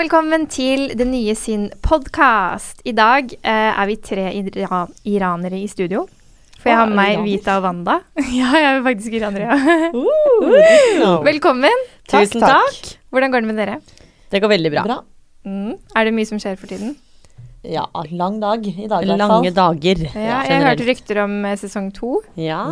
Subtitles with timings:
[0.00, 2.78] velkommen til Det nye sin podkast.
[2.88, 6.06] I dag eh, er vi tre iran iranere i studio.
[6.56, 7.18] For jeg har med meg?
[7.26, 7.98] Vita og Wanda.
[8.38, 9.58] ja, jeg er faktisk iraner, ja.
[10.40, 11.84] Uh, Velkommen.
[12.08, 12.70] Takk, Tusen takk.
[12.70, 12.94] takk.
[13.12, 13.74] Hvordan går det med dere?
[14.32, 14.84] Det går veldig bra.
[14.88, 14.96] Bra.
[15.44, 15.74] Mm.
[15.76, 16.94] Er det mye som skjer for tiden?
[17.60, 19.34] Ja, lang dag i dag i hvert fall.
[19.34, 20.00] Lange dager.
[20.14, 20.70] Ja, jeg generelt.
[20.70, 22.14] hørte rykter om eh, sesong to.
[22.40, 22.62] Ja.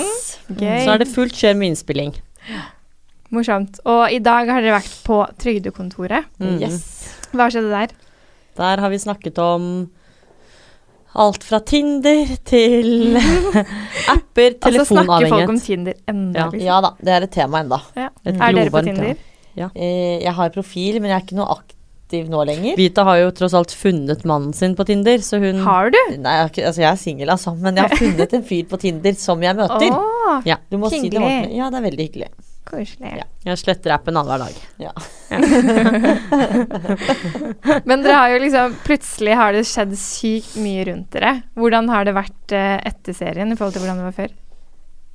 [0.00, 0.40] Yes.
[0.48, 0.58] Mm.
[0.58, 2.16] Så er det fullt kjør med innspilling.
[3.34, 3.78] Morsomt.
[3.84, 6.28] Og i dag har dere vært på Trygdekontoret.
[6.40, 6.58] Mm.
[6.62, 6.82] Yes.
[7.36, 7.94] Hva skjedde der?
[8.58, 9.66] Der har vi snakket om
[11.18, 13.16] alt fra Tinder til
[14.14, 14.78] apper, telefonavhengighet.
[14.78, 15.60] Altså snakker folk om.
[15.64, 16.46] Tinder enda, Ja.
[16.52, 16.66] liksom?
[16.68, 17.80] Ja da, det er et tema enda.
[17.96, 18.08] Ja.
[18.24, 19.14] Et Er dere på Tinder?
[19.14, 19.70] tema.
[19.74, 22.76] Eh, Jeg har profil, men jeg er ikke noe aktiv nå lenger.
[22.78, 25.98] Vita har jo tross alt funnet mannen sin på Tinder, så hun Har du?
[26.18, 29.14] Nei, jeg, altså jeg er singel, altså, men jeg har funnet en fyr på Tinder
[29.18, 29.90] som jeg møter.
[29.92, 30.56] Oh, Ja.
[30.70, 31.56] Du må si det ordentlig.
[31.58, 32.28] Ja, det er veldig hyggelig.
[32.68, 33.10] Koselig.
[33.20, 33.26] Ja.
[33.48, 34.54] Jeg sletter appen annenhver dag.
[34.82, 34.92] Ja.
[37.88, 41.32] Men dere har jo liksom Plutselig har det skjedd sykt mye rundt dere.
[41.58, 44.30] Hvordan har det vært eh, etter serien i forhold til hvordan det var før?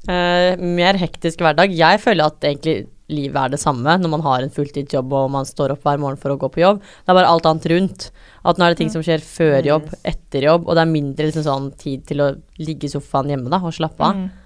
[0.03, 1.71] Uh, mer hektisk hverdag.
[1.71, 5.47] Jeg føler at egentlig livet er det samme når man har en fulltidsjobb og man
[5.47, 6.81] står opp hver morgen for å gå på jobb.
[6.81, 8.09] Det er bare alt annet rundt.
[8.43, 11.29] At nå er det ting som skjer før jobb, etter jobb, og det er mindre
[11.29, 14.19] liksom, sånn tid til å ligge i sofaen hjemme da, og slappe av.
[14.19, 14.42] Mm.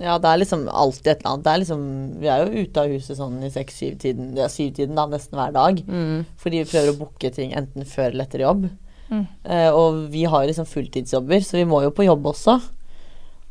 [0.00, 1.44] Ja, det er liksom alltid et eller annet.
[1.44, 1.82] Det er liksom,
[2.22, 5.82] vi er jo ute av huset sånn i seks-syv-tiden, ja, syv-tiden da, nesten hver dag.
[5.86, 6.24] Mm.
[6.40, 8.64] Fordi vi prøver å booke ting enten før eller etter jobb.
[9.12, 9.26] Mm.
[9.44, 12.56] Eh, og vi har jo liksom fulltidsjobber, så vi må jo på jobb også.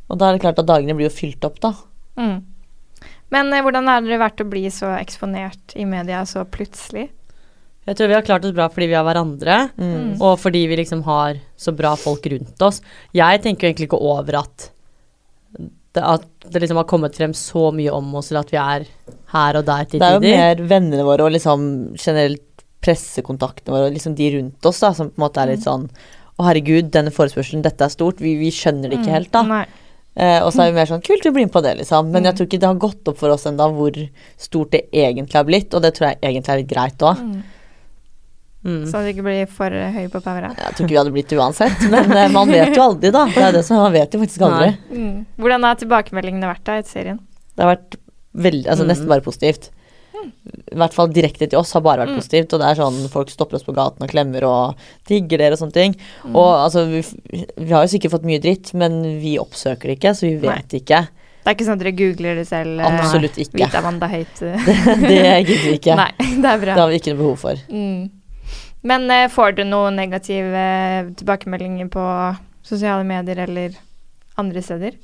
[0.10, 1.72] Og da er det klart at dagene blir jo fylt opp, da.
[2.20, 2.42] Mm.
[3.32, 7.08] Men eh, hvordan har det vært å bli så eksponert i media så plutselig?
[7.88, 10.20] Jeg tror vi har klart oss bra fordi vi har hverandre, Mm.
[10.22, 12.82] og fordi vi liksom har så bra folk rundt oss.
[13.14, 14.68] Jeg tenker jo egentlig ikke over at
[15.94, 18.86] det, at det liksom har kommet frem så mye om oss, eller at vi er
[19.34, 20.38] her og der til Det er jo tider.
[20.38, 21.66] mer vennene våre og liksom
[22.00, 22.42] generelt
[22.82, 25.88] pressekontaktene våre og liksom de rundt oss da, som på en måte er litt sånn
[26.40, 28.22] Å, herregud, denne forespørselen, dette er stort.
[28.24, 29.42] Vi, vi skjønner det ikke helt, da.
[29.46, 29.66] Nei.
[30.16, 32.08] Eh, og så er vi mer sånn Kult, vi blir med på det, liksom.
[32.10, 32.30] Men Mm.
[32.30, 34.00] jeg tror ikke det har gått opp for oss ennå hvor
[34.42, 37.20] stort det egentlig har blitt, og det tror jeg egentlig er litt greit òg.
[37.22, 37.44] Mm.
[38.64, 38.84] Mm.
[38.86, 40.52] Så det ikke blir for høy på pæra.
[40.54, 43.26] Jeg tror ikke vi hadde blitt det uansett, men eh, man vet jo aldri, da.
[43.34, 44.68] Det er det som Man vet jo faktisk aldri.
[44.94, 45.26] Mm.
[45.42, 47.20] Hvordan har tilbakemeldingene vært da etter serien?
[47.58, 47.96] Det har vært
[48.38, 48.92] veldig, altså Mm.
[48.94, 49.72] nesten bare positivt.
[50.22, 52.20] I hvert fall direkte til oss har bare vært Mm.
[52.22, 52.54] positivt.
[52.54, 54.76] Og det er sånn folk stopper oss på gaten og klemmer og
[55.10, 55.96] digger dere og sånne ting.
[56.24, 56.36] Mm.
[56.36, 57.02] Og altså, vi,
[57.58, 60.70] vi har jo sikkert fått mye dritt, men vi oppsøker det ikke, så vi vet
[60.78, 61.08] ikke.
[61.42, 62.80] Det er ikke sånn at dere googler det selv?
[62.80, 63.58] eh, Absolutt ikke.
[63.66, 64.42] Vita Wanda Høyt?
[64.46, 64.66] eh?
[65.10, 65.96] Det gidder vi ikke.
[66.04, 66.74] Nei, det er bra.
[66.76, 67.56] Det har vi ikke noe behov for.
[67.74, 68.12] Mm.
[68.88, 72.06] Men eh, får du noen negative eh, tilbakemeldinger på
[72.66, 73.76] sosiale medier eller
[74.42, 74.96] andre steder?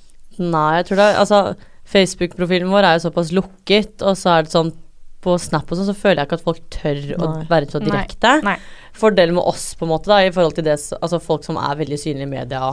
[0.42, 1.42] Nei, jeg tror det er Altså,
[1.88, 4.74] Facebook-profilen vår er jo såpass lukket, og så er det sånn
[5.24, 8.34] på Snap og sånn, så føler jeg ikke at folk tør å være så direkte.
[8.46, 8.54] Nei.
[8.54, 8.92] Nei.
[8.98, 11.80] Fordelen med oss, på en måte, da, i forhold til det, altså folk som er
[11.80, 12.70] veldig synlige i media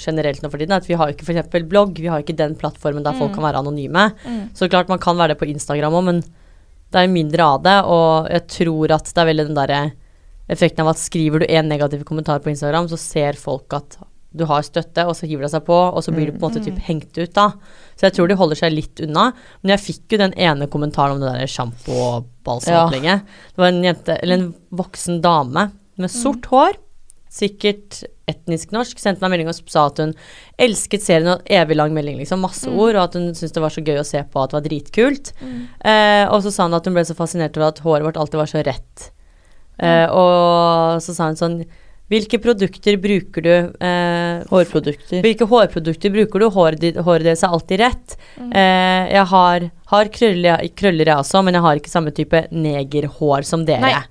[0.00, 1.50] generelt nå for tiden, er at vi har ikke f.eks.
[1.68, 3.34] blogg, vi har ikke den plattformen der folk Mm.
[3.36, 4.04] kan være anonyme.
[4.24, 4.44] Mm.
[4.56, 6.20] Så klart man kan være det på Instagram òg, men
[6.90, 9.82] det er mindre av det, og jeg tror at det er veldig den derre
[10.50, 13.98] effekten av at skriver du en negativ kommentar på Instagram, så ser folk at
[14.30, 16.52] du har støtte, og så hiver det seg på, og så blir du på en
[16.52, 17.48] måte typ hengt ut, da.
[17.98, 19.32] Så jeg tror de holder seg litt unna.
[19.62, 22.28] Men jeg fikk jo den ene kommentaren om det der sjampo- og
[22.70, 22.84] Ja.
[23.50, 26.78] Det var en jente, eller en voksen dame med sort hår,
[27.30, 30.14] sikkert etnisk norsk, sendte meg melding og sa at hun
[30.62, 33.74] elsket serien og evig lang melding, liksom, masse ord, og at hun syntes det var
[33.74, 35.32] så gøy å se på at det var dritkult.
[35.82, 38.38] Eh, og så sa hun at hun ble så fascinert over at håret vårt alltid
[38.38, 39.10] var så rett.
[39.80, 41.60] Eh, og så sa hun sånn
[42.10, 43.52] Hvilke produkter bruker du?
[43.78, 45.20] Eh, Hårprodukter.
[45.22, 46.48] hvilke hårprodukter bruker du?
[46.50, 48.16] Håret, ditt- håret deres er alltid rett.
[48.50, 53.46] Eh, jeg har, har krøller, krøller jeg også, men jeg har ikke samme type negerhår
[53.46, 53.80] som dere.
[53.80, 54.02] Nei.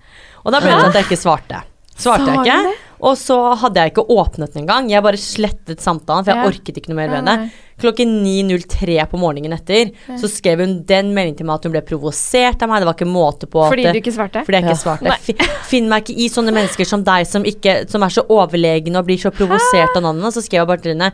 [0.46, 1.60] Og da ble det sånn at jeg ikke svarte.
[2.00, 2.74] Svarte jeg ikke.
[3.04, 4.88] Og så hadde jeg ikke åpnet den engang.
[4.90, 6.48] Jeg bare slettet samtalen, for jeg Ja.
[6.48, 7.52] orket ikke noe mer ved det.
[7.80, 11.82] Klokken 9.03 på morgenen etter så skrev hun den meldingen til meg at hun ble
[11.88, 12.82] provosert av meg.
[12.84, 14.44] Det var ikke måte på at Fordi det- du ikke svarte?
[14.46, 14.84] fordi jeg ikke Ja.
[14.84, 15.20] svarte.
[15.22, 15.38] Fi-
[15.70, 19.06] Finn meg ikke i sånne mennesker som deg, som, ikke, som er så overlegne og
[19.06, 20.32] blir så provosert av navnene.
[20.34, 21.12] Så skrev jeg bare til henne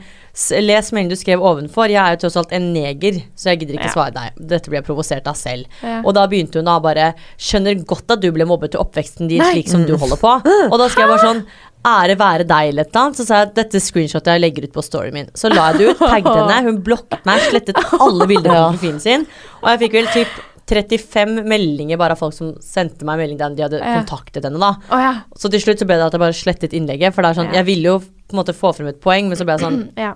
[0.65, 1.87] Les meldingen du skrev ovenfor.
[1.87, 3.93] Jeg er jo tross alt en neger, så jeg gidder ikke Ja.
[3.93, 4.47] svare deg.
[4.47, 5.65] Dette blir jeg provosert av selv.
[5.81, 6.01] Ja.
[6.03, 9.37] Og da begynte hun da bare Skjønner godt at du ble mobbet i oppveksten din
[9.39, 9.53] Nei.
[9.53, 10.41] slik som du holder på.
[10.71, 11.45] Og da skrev jeg bare sånn
[11.85, 13.15] Ære være deg, eller et eller annet.
[13.15, 15.27] Så sa jeg dette screenshotet jeg legger ut på storyen min.
[15.35, 18.99] Så la jeg det ut, tagget henne, hun blokket meg, slettet alle bilder på profilen
[19.01, 19.25] sin.
[19.63, 20.27] Og jeg fikk vel typ
[20.65, 23.99] 35 meldinger bare av folk som sendte meg melding der de hadde Ja.
[24.01, 24.71] kontaktet henne, da.
[24.89, 25.13] Oh, ja.
[25.37, 27.51] Så til slutt så ble det at jeg bare slettet innlegget, for det er sånn
[27.53, 27.59] Ja.
[27.61, 29.91] Jeg ville jo på en måte få frem et poeng, men så ble jeg sånn
[29.97, 30.15] ja.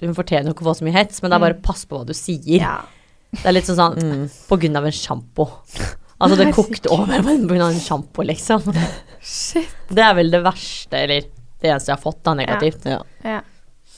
[0.00, 1.98] Hun fortjener jo ikke å få så mye hets, men det er bare pass på
[1.98, 2.60] hva du sier.
[2.60, 2.76] ja.
[3.32, 4.30] Det er litt sånn sånn Mm.
[4.48, 5.50] På grunn av en sjampo.
[6.20, 8.62] Altså, det kokte over på grunn av en sjampo, liksom.
[9.20, 9.68] Shit.
[9.90, 11.20] Det er vel det verste, eller
[11.60, 12.86] det eneste jeg har fått, da, negativt.
[13.24, 13.40] Ja.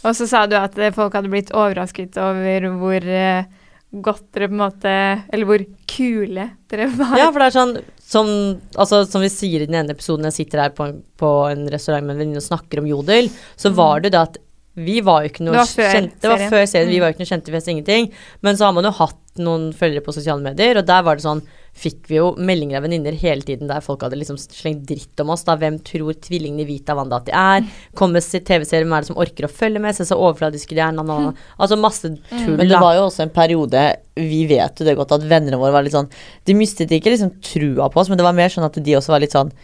[0.05, 3.45] Og så sa du at eh, folk hadde blitt overrasket over hvor eh,
[3.91, 4.93] godt dere på en måte
[5.35, 7.17] Eller hvor kule dere var.
[7.19, 7.75] Ja, for det er sånn
[8.11, 8.29] som,
[8.75, 10.89] altså, som vi sier i den ene episoden jeg sitter her på
[11.21, 13.29] på en restaurant med en venninne og snakker om jodel,
[13.61, 14.39] så var det det at
[14.81, 17.03] vi var jo ikke noe Det var før kjente, det var før serien, vi Mm.
[17.03, 18.09] var jo ikke noe kjente, vi visste ingenting.
[18.43, 21.27] Men så har man jo hatt noen følgere på sosiale medier, og der var det
[21.27, 21.43] sånn
[21.81, 25.31] Fikk vi jo meldinger av venninner hele tiden der folk hadde liksom slengt dritt om
[25.31, 25.45] oss.
[25.47, 27.69] Da hvem tror tvillingene i Vita Wanda at de er?
[27.99, 29.95] Kommer til TV-serier, hvem er det som orker å følge med?
[29.95, 30.91] Se så overfladiske de er.
[30.97, 31.49] Na, na, na.
[31.63, 33.85] Altså masse tull, Men det var jo også en periode
[34.19, 36.11] Vi vet jo det godt at vennene våre var litt sånn
[36.45, 39.15] De mistet ikke liksom trua på oss, men det var mer sånn at de også
[39.15, 39.55] var litt sånn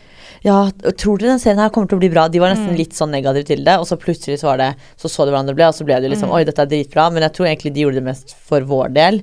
[0.47, 0.61] Ja,
[0.95, 2.29] tror dere den serien her kommer til å bli bra?
[2.31, 4.69] De var nesten litt sånn negative til det, og så plutselig så var det
[5.01, 7.09] Så så de hvordan det ble, og så ble det liksom Oi, dette er dritbra.
[7.11, 9.19] Men jeg tror egentlig de gjorde det mest for vår del.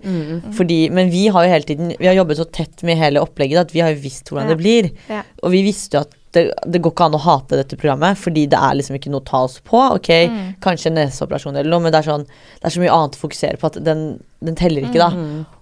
[0.58, 3.62] Fordi, men vi har jo hele tiden Vi har jobbet så tett med hele opplegget
[3.64, 4.54] at vi har jo visst hvordan Ja.
[4.56, 4.92] det blir.
[5.08, 5.22] Ja.
[5.44, 8.48] Og vi visste jo at det, det går ikke an å hate dette programmet, fordi
[8.50, 9.78] det er liksom ikke noe å ta oss på.
[10.00, 10.10] Ok,
[10.66, 13.22] kanskje en neseoperasjon eller noe, men det er, sånn, det er så mye annet å
[13.22, 14.02] fokusere på at den,
[14.42, 15.12] den teller ikke, da.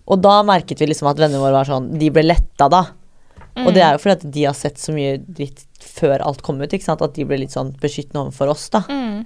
[0.08, 2.86] Og da merket vi liksom at vennene våre var sånn De ble letta, da.
[3.60, 6.62] Og det er jo fordi at de har sett så mye dritt før alt kom
[6.62, 7.04] ut, ikke sant.
[7.04, 8.84] At de ble litt sånn beskyttende overfor oss, da.
[8.88, 9.26] Mm.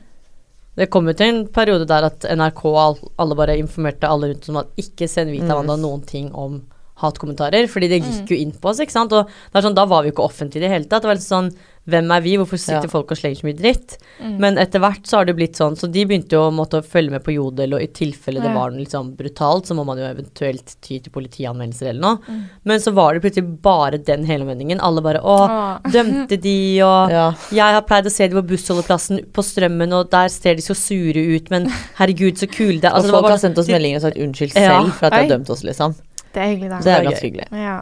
[0.76, 4.50] Det kom jo til en periode der at NRK og alle bare informerte alle rundt
[4.52, 5.60] om at ikke send Vita Mm.
[5.62, 6.64] Wanda noen ting om
[7.00, 9.14] hatkommentarer, fordi det gikk jo inn på oss, ikke sant.
[9.16, 11.04] Og det er sånn, da var vi jo ikke offentlige i det hele tatt.
[11.04, 11.50] Det var litt sånn
[11.88, 12.90] hvem er vi, hvorfor sitter Ja.
[12.90, 13.98] folk og slenger så mye dritt?
[14.40, 17.12] Men etter hvert så har det blitt sånn, så de begynte jo å måtte følge
[17.12, 20.04] med på Jodel, og i tilfelle det var noe sånn brutalt, så må man jo
[20.08, 22.40] eventuelt ty til politianmeldelser eller noe.
[22.66, 24.80] Men så var det plutselig bare den hele meningen.
[24.82, 25.38] Alle bare å,
[25.92, 27.32] dømte de, og Ja.
[27.52, 30.74] jeg har pleid å se de på bussholdeplassen på Strømmen, og der ser de så
[30.76, 31.68] sure ut, men
[32.00, 32.94] herregud, så kule de er.
[32.94, 35.18] Altså, og folk bare- har sendt oss meldinger og sagt unnskyld selv for at de
[35.28, 35.94] har dømt oss, liksom.
[36.34, 36.80] Det er hyggelig, da.
[36.80, 37.48] Det er ganske hyggelig.
[37.52, 37.82] Ja.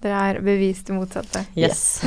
[0.00, 1.44] Dere har bevist det motsatte.
[1.58, 2.00] Yes.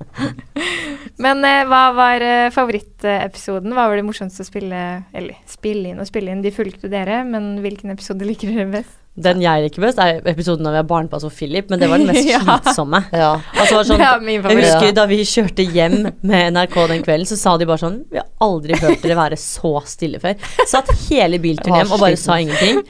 [1.24, 3.72] Men eh, hva var eh, favorittepisoden?
[3.76, 4.80] Hva var det morsomste å spille
[5.16, 8.99] Eller spille inn og spille inn, de fulgte dere, men hvilken episode liker dere best?
[9.20, 11.98] Den jeg liker best, er episoden da vi har barnepass og Philip, men det var
[11.98, 12.38] den mest Ja.
[12.44, 13.00] slitsomme.
[13.12, 13.32] Ja.
[13.58, 14.92] Altså, var sånn, Det er min jeg husker Ja.
[14.96, 18.28] da vi kjørte hjem med NRK den kvelden, så sa de bare sånn Vi har
[18.40, 20.38] aldri hørt dere være så stille før.
[20.70, 22.24] Satt hele bilturen hjem og bare sliten.
[22.24, 22.80] sa ingenting.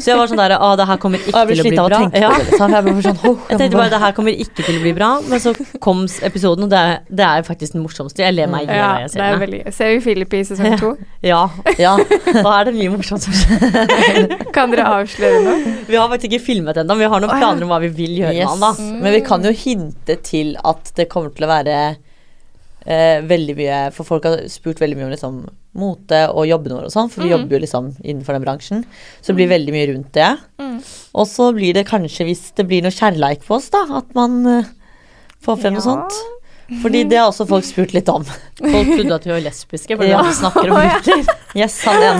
[0.00, 2.00] Så jeg var sånn der Å, det her kommer ikke til å bli bra.
[2.16, 2.32] Ja.
[2.40, 2.74] Liksom.
[2.76, 5.54] Jeg sånn, Jeg tenkte bare det her kommer ikke til å bli bra, men så
[5.84, 8.24] kom episoden, og det er, det er faktisk den morsomste.
[8.24, 9.62] Jeg ler meg i hjel Ja, jeg det er ser veldig.
[9.76, 10.96] Ser vi Philip i sesong to?
[11.22, 11.44] Ja,
[11.78, 11.94] Ja.
[12.42, 14.50] da er det mye morsomt som skjer.
[14.56, 15.65] Kan dere avsløre noe?
[15.90, 18.16] Vi har faktisk ikke filmet ennå, men vi har noen planer om hva vi vil
[18.22, 18.70] gjøre med han, da.
[19.04, 21.76] Men vi kan jo hinte til at det kommer til å være
[22.86, 25.38] eh, veldig mye For folk har spurt veldig mye om liksom
[25.76, 27.34] mote og jobbene våre og sånn, for vi Mm.
[27.36, 28.84] jobber jo liksom innenfor den bransjen.
[29.20, 30.30] Så det blir veldig mye rundt det.
[30.58, 30.78] Mm.
[31.20, 34.38] Og så blir det kanskje, hvis det blir noe kjærleik på oss, da, at man
[34.46, 34.64] eh,
[35.44, 36.16] får frem noe sånt.
[36.82, 38.24] Fordi det har også folk spurt litt om.
[38.58, 40.22] Folk trodde at vi var lesbiske, fordi Ja.
[40.24, 40.96] vi snakker om ja.
[40.98, 41.36] gutter.
[41.54, 41.76] Yes,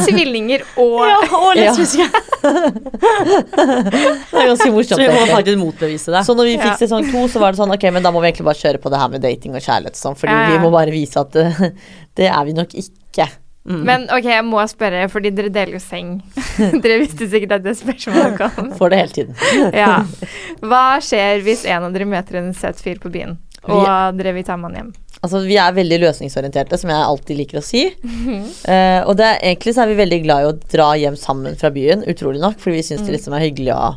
[0.06, 2.04] Tvillinger og, ja, og lesbiske.
[2.06, 2.20] Ja.
[2.46, 4.92] Det er ganske morsomt.
[4.92, 5.34] Så vi må egentlig.
[5.34, 6.22] faktisk motbevise det.
[6.26, 6.76] Så når vi fikk Ja.
[6.80, 8.90] sesong to, så var det sånn ok, men da må vi egentlig bare kjøre på
[8.92, 11.32] det her med dating og kjærlighet og sånn, fordi Ja, vi må bare vise at
[11.32, 11.72] det,
[12.16, 13.28] det er vi nok ikke.
[13.66, 13.80] Mm.
[13.82, 16.22] Men ok, jeg må spørre, fordi dere deler jo seng.
[16.82, 18.70] dere visste sikkert at det spørsmålet kom.
[18.78, 19.34] Får det hele tiden.
[19.74, 20.04] Ja.
[20.62, 24.44] Hva skjer hvis en av dere møter en søt fyr på byen, og dere vil
[24.46, 24.92] ta med han hjem?
[25.24, 27.86] Altså, vi er veldig løsningsorienterte, som jeg alltid liker å si.
[28.68, 31.56] Eh, og det er, egentlig så er vi veldig glad i å dra hjem sammen
[31.58, 33.94] fra byen, utrolig nok, fordi vi syns det liksom er hyggelig å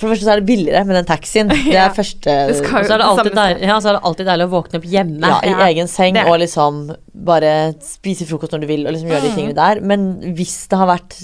[0.00, 1.48] For det første så er det billigere med den taxien.
[1.52, 3.96] Det er Ja, første det skal Og så er det alltid, samme ja, så er
[3.98, 5.20] det alltid deilig å våkne opp hjemme.
[5.32, 6.24] Ja, i Ja, egen seng det.
[6.30, 6.78] og liksom
[7.26, 7.52] bare
[7.84, 9.82] spise frokost når du vil, og liksom gjøre de tingene der.
[9.82, 10.06] Men
[10.38, 11.18] hvis det har vært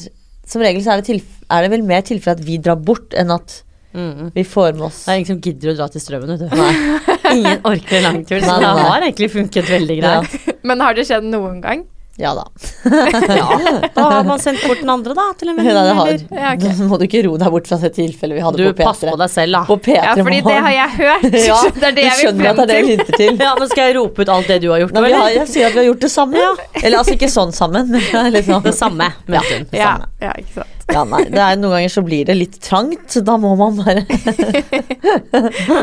[0.46, 3.14] Som regel så er det, tilf er det vel mer tilfelle at vi drar bort,
[3.18, 3.62] enn at
[3.94, 4.30] Mm.
[4.34, 6.56] vi får med oss Det er ingen som gidder å dra til Strømmen, vet du.
[7.36, 8.82] Ingen orker en langtur, så det nei, nei.
[8.90, 10.20] har egentlig funket veldig Ja.
[10.20, 10.48] greit.
[10.68, 11.86] Men har det skjedd noen gang?
[12.18, 12.44] Ja da.
[13.36, 13.46] Ja.
[13.94, 16.22] Da har man sendt bort den andre, da, til en venninne, eller?
[16.32, 16.70] Ja, okay.
[16.78, 19.02] Nå må du ikke ro deg bort fra det tilfellet vi hadde Du, på pass
[19.02, 19.16] på P3.
[19.20, 19.60] deg selv, da.
[19.68, 21.26] På P3 Ja, fordi det har jeg hørt.
[21.50, 22.88] Ja, det er det du jeg vil skjønner at frem det er det til.
[22.94, 23.42] hinter til.
[23.44, 24.94] Ja, nå Skal jeg rope ut alt det du har gjort?
[24.96, 26.62] Nå, vi har, jeg sier at vi har gjort det sammen.
[26.82, 29.10] Eller altså ikke sånn sammen, men det liksom Det samme.
[29.36, 30.08] Ja, det samme.
[30.24, 30.72] ja, ikke sant.
[30.94, 34.04] Ja, nei, det er, noen ganger så blir det litt trangt, da må man bare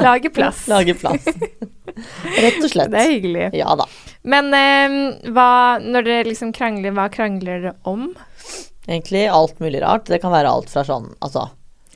[0.01, 0.63] Lage plass.
[0.71, 1.25] lage plass.
[2.39, 2.89] Rett og slett.
[2.93, 3.49] Det er hyggelig.
[3.59, 3.85] Ja da.
[4.23, 8.13] Men eh, hva, når dere liksom krangler, hva krangler dere om?
[8.87, 10.07] Egentlig alt mulig rart.
[10.07, 11.49] Det kan være alt fra sånn altså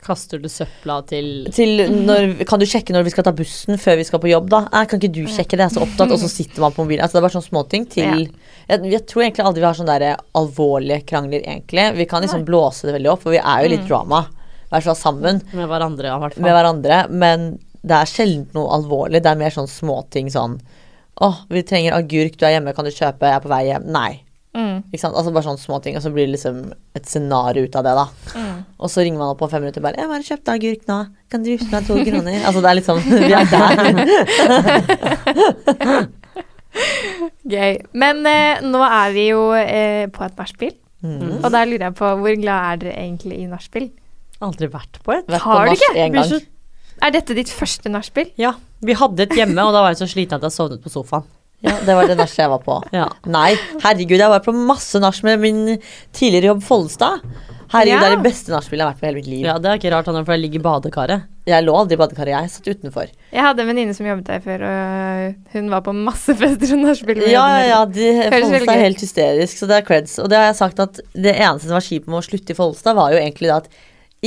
[0.08, 3.98] Kaster du søpla til til når, Kan du sjekke når vi skal ta bussen før
[4.00, 4.62] vi skal på jobb, da?
[4.72, 5.66] Nei, kan ikke du sjekke det?
[5.66, 7.04] Jeg er så opptatt, og så sitter man på mobilen.
[7.04, 8.22] Altså, det er bare sånne småting til
[8.68, 11.86] jeg, jeg tror egentlig aldri vi har sånne der alvorlige krangler, egentlig.
[11.98, 14.26] Vi kan liksom blåse det veldig opp, for vi er jo litt drama.
[14.72, 16.44] være så sammen Med hverandre, ja, i hvert fall.
[16.46, 17.46] med hverandre, men
[17.88, 19.24] det er sjelden noe alvorlig.
[19.24, 20.60] Det er mer sånn småting sånn
[21.18, 23.26] Å, vi trenger agurk, du er hjemme, kan du kjøpe?
[23.26, 23.86] Jeg er på vei hjem.
[23.90, 24.12] Nei.
[24.58, 24.78] Mm.
[24.90, 25.16] Ikke sant?
[25.18, 26.60] Altså bare sånne småting, og så blir det liksom
[26.98, 28.06] et scenario ut av det, da.
[28.38, 28.60] Mm.
[28.82, 30.98] Og så ringer man opp på fem minutter og bare 'Jeg bare kjøpte agurk nå.
[31.30, 32.98] Kan du vippse meg to kroner?' altså det er liksom
[33.28, 33.68] Vi er der.
[37.58, 37.78] Gøy.
[37.98, 41.44] Men eh, nå er vi jo eh, på et nachspiel, Mm.
[41.46, 43.92] og da lurer jeg på hvor glad er dere egentlig i nachspiel?
[44.42, 45.28] Aldri vært på et.
[45.30, 45.94] Vært Har du ikke?
[46.10, 46.42] gang.
[47.06, 48.32] Er dette ditt første nachspiel?
[48.42, 48.56] Ja.
[48.86, 51.26] Vi hadde et hjemme, og da var jeg så sliten at jeg sovnet på sofaen.
[51.66, 52.76] Ja, det var det nachet jeg var på.
[52.94, 53.08] Ja.
[53.26, 55.64] Nei, herregud, jeg var på masse nach med min
[56.14, 57.24] tidligere jobb Follestad.
[57.74, 58.00] Herregud, Ja.
[58.00, 59.42] det er det beste nachspielet jeg har vært på i hele mitt liv.
[59.48, 61.24] ja, det er ikke rart, for jeg ligger i badekaret.
[61.50, 63.10] Jeg lå aldri i badekaret, jeg satt utenfor.
[63.34, 66.86] Jeg hadde en venninne som jobbet der før, og hun var på masse fester og
[66.86, 67.26] nachspiel.
[67.32, 70.20] Ja, ja, de, Follestad er helt hysterisk, så det er creds.
[70.24, 72.60] Og det har jeg sagt at det eneste som var kjipt med å slutte i
[72.62, 73.70] Follestad, var jo egentlig det at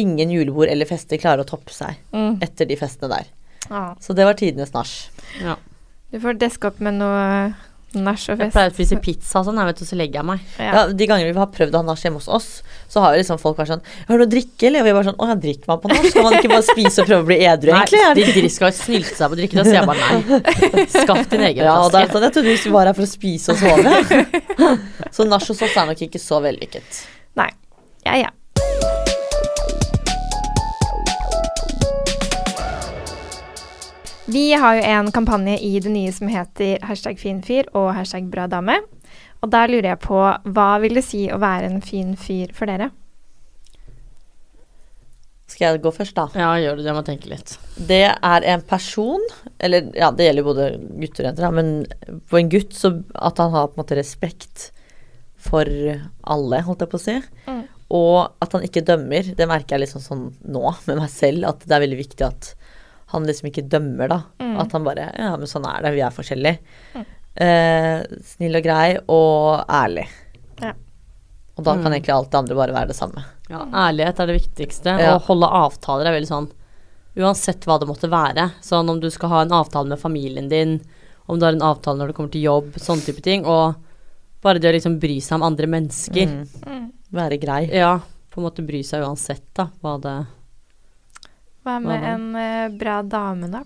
[0.03, 2.43] ingen julebord eller fester klarer å toppe seg Mm.
[2.43, 3.31] etter de festene der.
[3.69, 3.95] Ja.
[4.01, 4.95] Så det var tidenes nach.
[5.43, 5.57] Ja.
[6.11, 7.53] Du får deske opp med noe
[7.95, 8.41] nach og fest.
[8.41, 10.43] Jeg pleier å spise pizza og sånn, jeg vet, og så legger jeg meg.
[10.59, 10.71] Ja.
[10.75, 12.49] Ja, De gangene vi har prøvd å ha nach hjemme hos oss,
[12.91, 14.91] så har jo liksom folk vært sånn 'Har du noe å drikke?' Eller og vi
[14.91, 16.07] er bare sånn 'Å ja, drikker man på nach?
[16.11, 18.73] Skal man ikke bare spise og prøve å bli edru, egentlig?' Nei, de, de skal
[18.75, 20.87] snylte seg på å drikke, da sier jeg bare nei.
[21.03, 22.13] Skaff din egen Ja, og det er flaske.
[22.15, 23.95] sånn, Jeg trodde vi var her for å spise og sove.
[25.15, 27.03] Så nach hos oss er nok ikke så vellykket.
[27.39, 27.51] Nei.
[28.07, 28.31] Ja, ja.
[34.31, 38.47] Vi har jo en kampanje i det nye som heter hashtag finfyr og hashtag bra
[38.51, 38.77] dame.
[39.43, 40.21] Og der lurer jeg på,
[40.55, 42.91] hva vil det si å være en fin fyr for dere?
[45.51, 46.29] Skal jeg gå først, da?
[46.39, 46.87] Ja, gjør det.
[46.87, 47.57] Jeg må tenke litt.
[47.89, 49.25] Det er en person,
[49.59, 53.43] eller ja, det gjelder både gutter og jenter, da, men på en gutt så at
[53.43, 54.69] han har på en måte respekt
[55.41, 57.17] for alle, holdt jeg på å si.
[57.49, 57.65] Mm.
[57.99, 59.35] Og at han ikke dømmer.
[59.35, 62.53] Det merker jeg liksom sånn nå med meg selv, at det er veldig viktig at
[63.13, 64.21] han liksom ikke dømmer, da.
[64.41, 64.57] Mm.
[64.63, 66.59] At han bare Ja, men sånn er det, vi er forskjellige.
[66.95, 67.05] Mm.
[67.41, 70.07] Eh, snill og grei og ærlig.
[70.61, 70.73] Ja.
[71.57, 71.93] Og da kan Mm.
[71.99, 73.25] egentlig alt det andre bare være det samme.
[73.51, 74.99] Ja, ærlighet er det viktigste.
[74.99, 75.17] Ja.
[75.19, 76.51] Å holde avtaler er veldig sånn
[77.17, 78.53] Uansett hva det måtte være.
[78.63, 80.81] Sånn om du skal ha en avtale med familien din,
[81.29, 83.45] om du har en avtale når du kommer til jobb, sånne type ting.
[83.45, 83.75] Og
[84.41, 86.29] bare det å liksom bry seg om andre mennesker.
[86.29, 86.47] Mm.
[86.65, 86.93] Mm.
[87.13, 87.69] Være grei.
[87.75, 87.97] Ja,
[88.31, 89.67] på en måte bry seg uansett, da.
[89.83, 90.15] Hva det
[91.65, 93.63] Hva med Hva en eh, bra dame, da?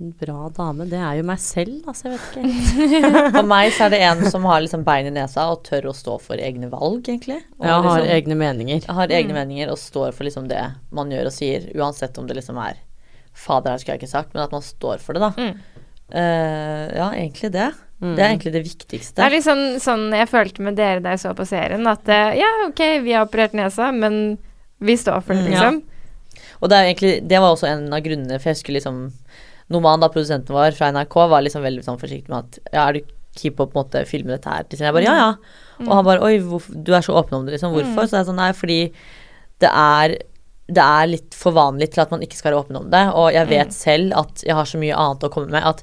[0.00, 2.08] En bra dame, det er jo meg selv, altså.
[2.08, 3.10] Jeg vet ikke.
[3.34, 5.92] For meg så er det en som har liksom bein i nesa og tør å
[5.96, 7.36] stå for egne valg, egentlig.
[7.58, 8.86] Og ja, har liksom, egne meninger.
[8.88, 10.62] har egne meninger og står for liksom det
[10.96, 12.78] man gjør og sier, uansett om det liksom er
[13.36, 15.30] Fader, her skulle jeg ikke sagt, men at man står for det, da.
[15.36, 15.84] Mm.
[16.10, 17.68] Uh, ja, egentlig det.
[18.00, 18.14] Mm.
[18.16, 19.22] Det er egentlig det Det viktigste.
[19.22, 22.38] er litt sånn, sånn jeg følte med dere da jeg så på serien, at eh,
[22.40, 24.38] ja, ok, vi har operert nesa, men
[24.80, 25.50] vi står for det, Mm.
[25.52, 25.82] liksom.
[26.60, 29.08] Og det egentlig Det var også en av grunnene, for jeg skulle liksom
[29.70, 32.98] Noman, da produsenten vår fra NRK, var liksom veldig sånn forsiktig med at Ja, er
[32.98, 34.66] du keen på å på en måte filme dette her?
[34.74, 35.28] Jeg bare ja, ja.
[35.86, 37.72] Og han bare oi, hvorfor, du er så åpen om det, liksom.
[37.76, 38.08] Hvorfor?
[38.08, 38.80] Så det er sånn nei, fordi
[39.62, 40.16] det er
[40.70, 43.02] det er litt for vanlig til at man ikke skal være åpen om det.
[43.18, 45.82] Og jeg vet selv at jeg har så mye annet å komme med at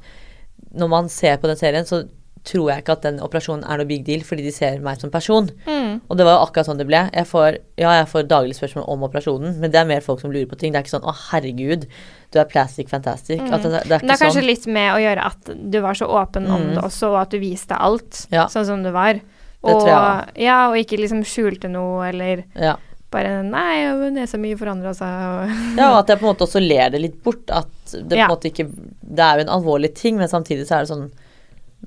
[0.78, 2.06] når man ser på den serien, så
[2.48, 5.12] tror jeg ikke at den operasjonen er noe big deal, fordi de ser meg som
[5.12, 5.50] person.
[5.68, 5.98] Mm.
[6.08, 7.02] Og det var jo akkurat sånn det ble.
[7.12, 10.32] Jeg får, ja, jeg får daglig spørsmål om operasjonen, men det er mer folk som
[10.32, 10.72] lurer på ting.
[10.72, 11.86] Det er ikke sånn 'Å, herregud,
[12.32, 13.42] du er plastic fantastic'.
[13.52, 14.46] At det, det er det er kanskje sånn.
[14.48, 16.76] litt med å gjøre at du var så åpen om Mm.
[16.76, 18.46] det også, og at du viste alt Ja.
[18.48, 19.14] sånn som du var.
[19.14, 19.22] Det
[19.64, 22.76] Og, tror jeg ja, og ikke liksom skjulte noe, eller Ja.
[23.12, 25.08] bare Nei, nesa mi forandra seg,
[25.78, 27.50] ja, og at jeg på en måte også ler det litt bort.
[27.50, 28.28] At det på en Ja.
[28.28, 28.72] måte ikke
[29.10, 31.12] Det er jo en alvorlig ting, men samtidig så er det sånn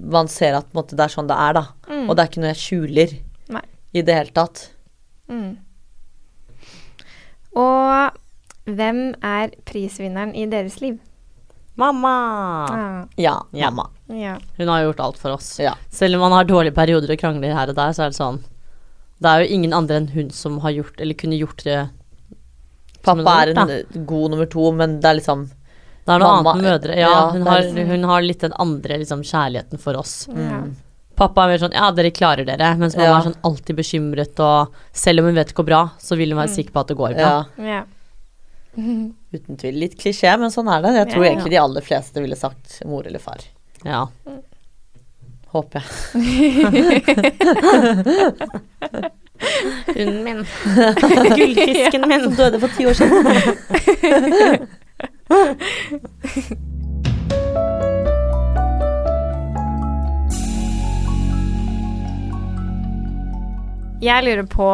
[0.00, 1.64] Man ser at på en måte, det er sånn det er, da.
[1.90, 2.07] Mm.
[2.09, 3.11] Og det er ikke noe jeg skjuler
[3.57, 3.62] Nei.
[3.92, 4.62] i det hele tatt.
[5.28, 5.59] Mm.
[7.61, 8.19] Og
[8.71, 10.99] hvem er prisvinneren i deres liv?
[11.80, 12.14] Mamma!
[12.69, 13.71] Ah, Ja, Ja.
[13.71, 13.90] mamma.
[14.09, 14.38] ja.
[14.59, 15.59] Hun har gjort alt for oss.
[15.59, 15.75] Ja.
[15.90, 18.40] Selv om man har dårlige perioder og krangler her og der, så er det sånn
[19.23, 21.90] Det er jo ingen andre enn hun som har gjort, eller kunne gjort det
[23.02, 25.50] Pappa er en en god nummer to, men det er liksom
[26.07, 26.95] Det er noe Mamma- annet med mødre.
[26.97, 30.26] Ja, Ja, hun, har, liksom- hun har litt den andre liksom, kjærligheten for oss.
[30.28, 30.75] mm.
[31.21, 33.19] Pappa er mer sånn ja, dere klarer dere, mens mamma Ja.
[33.19, 36.38] er sånn alltid bekymret, og selv om hun vet det går bra, så vil hun
[36.40, 37.45] være sikker på at det går bra.
[37.59, 37.85] Ja, ja.
[39.35, 39.75] uten tvil.
[39.83, 40.95] Litt klisjé, men sånn er det.
[40.97, 41.30] Jeg tror Ja.
[41.35, 43.37] egentlig de aller fleste ville sagt mor eller far.
[43.85, 44.07] Ja.
[45.52, 45.88] Håper jeg.
[49.97, 50.47] Hunden min.
[51.37, 52.21] Gullfisken min.
[52.25, 53.26] Som døde for ti år siden.
[64.01, 64.65] Jeg lurer på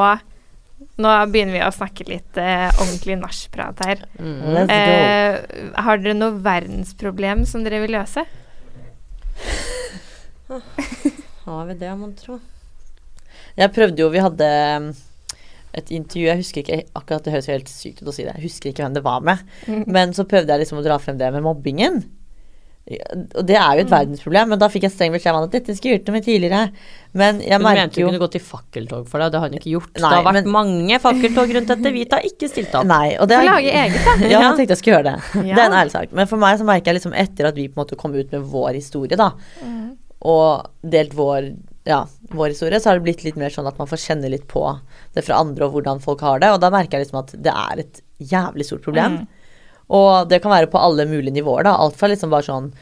[0.97, 3.99] Nå begynner vi å snakke litt eh, ordentlig nachprat her.
[4.17, 4.55] Mm.
[4.55, 4.77] Let's go.
[4.77, 5.35] Eh,
[5.85, 8.23] har dere noe verdensproblem som dere vil løse?
[11.47, 12.39] Har vi det, mon tro?
[13.57, 14.49] Jeg prøvde jo, vi hadde
[15.77, 18.47] et intervju, jeg husker ikke akkurat det høres helt sykt ut å si det, jeg
[18.49, 19.43] husker ikke hvem det var med,
[19.87, 22.03] men så prøvde jeg liksom å dra frem det med mobbingen.
[23.35, 25.75] Og det er jo et verdensproblem, men da fikk jeg streng beskjed om at dette
[25.75, 26.61] skulle jeg gjort noe med tidligere.
[27.19, 29.33] Men jeg merker jo du mente du jo kunne gå til fakkeltog for deg, og
[29.35, 29.91] det har hun ikke gjort.
[29.97, 32.87] Nei, det har vært men- mange fakkeltog rundt dette, vi tar ikke stilt opp.
[32.87, 34.15] Nei, og det er lage eget, da.
[34.31, 35.17] Ja, jeg tenkte jeg skulle gjøre det.
[35.35, 35.55] Ja.
[35.59, 36.15] Det er en ærlig sak.
[36.15, 38.31] Men for meg så merker jeg liksom etter at vi på en måte kom ut
[38.39, 39.33] med vår historie, da,
[39.67, 39.97] Mm.
[40.23, 41.51] og delt vår,
[41.87, 42.01] ja,
[42.35, 44.65] vår historie, så har det blitt litt mer sånn at man får kjenne litt på
[45.15, 46.51] det fra andre og hvordan folk har det.
[46.51, 49.21] Og da merker jeg liksom at det er et jævlig stort problem.
[49.21, 49.27] Mm.
[49.97, 51.77] Og det kan være på alle mulige nivåer, da.
[51.79, 52.73] Alt fra liksom bare sånn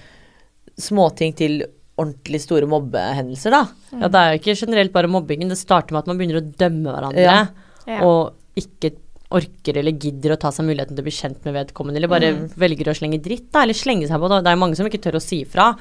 [0.80, 1.61] småting til
[2.00, 3.62] ordentlig store mobbehendelser, da.
[4.00, 6.49] Ja, det er jo ikke generelt bare mobbingen, det starter med at man begynner å
[6.58, 7.46] dømme hverandre, Ja.
[7.87, 8.00] Ja.
[8.02, 8.94] og ikke
[9.34, 12.32] orker eller gidder å ta seg muligheten til å bli kjent med vedkommende, eller bare
[12.34, 12.49] Mm.
[12.56, 14.42] velger å slenge dritt, da, eller slenge seg på det.
[14.44, 15.76] Det er mange som ikke tør å si ifra.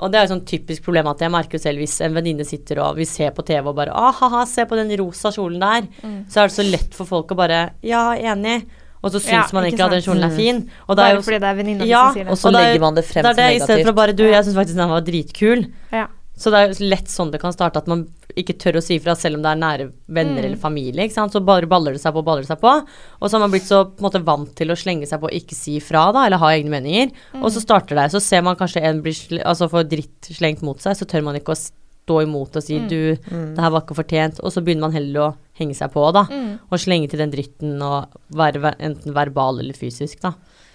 [0.00, 2.80] Og det er jo sånn typisk problem at jeg merker selv hvis en venninne sitter
[2.82, 5.82] og vi ser på TV og bare ah, ha-ha, se på den rosa kjolen der,
[6.02, 6.24] Mm.
[6.28, 8.64] så er det så lett for folk å bare ja, enig,
[9.02, 10.70] og så syns Ja, man ikke egentlig at den kjolen er fin.
[10.88, 12.30] Og det er Bare jo fordi det er venninna Ja, som sier det.
[12.32, 13.92] Og så Og er- legger man det frem det er som det, i stedet for
[13.92, 15.66] bare du, jeg syns faktisk den var dritkul.
[15.92, 16.06] Ja.
[16.36, 19.12] Så det er lett sånn det kan starte, at man ikke tør å si ifra
[19.14, 20.44] selv om det er nære venner Mm.
[20.46, 21.04] eller familie.
[21.04, 21.32] ikke sant?
[21.32, 22.72] Så bare baller det seg på, og baller det seg på.
[23.20, 25.24] Og så har man blitt så på en måte vant til å slenge seg på
[25.28, 27.12] og ikke si ifra, da, eller ha egne meninger.
[27.34, 27.52] Og Mm.
[27.52, 28.10] så starter det.
[28.10, 31.22] Så ser man kanskje en blir sl altså får dritt slengt mot seg, så tør
[31.22, 32.88] man ikke å stå imot og si Mm.
[32.88, 34.40] du, det her var ikke fortjent.
[34.42, 36.24] Og så begynner man heller å henge seg på, da.
[36.24, 36.58] Mm.
[36.72, 40.32] Og slenge til den dritten og være enten verbal eller fysisk, da.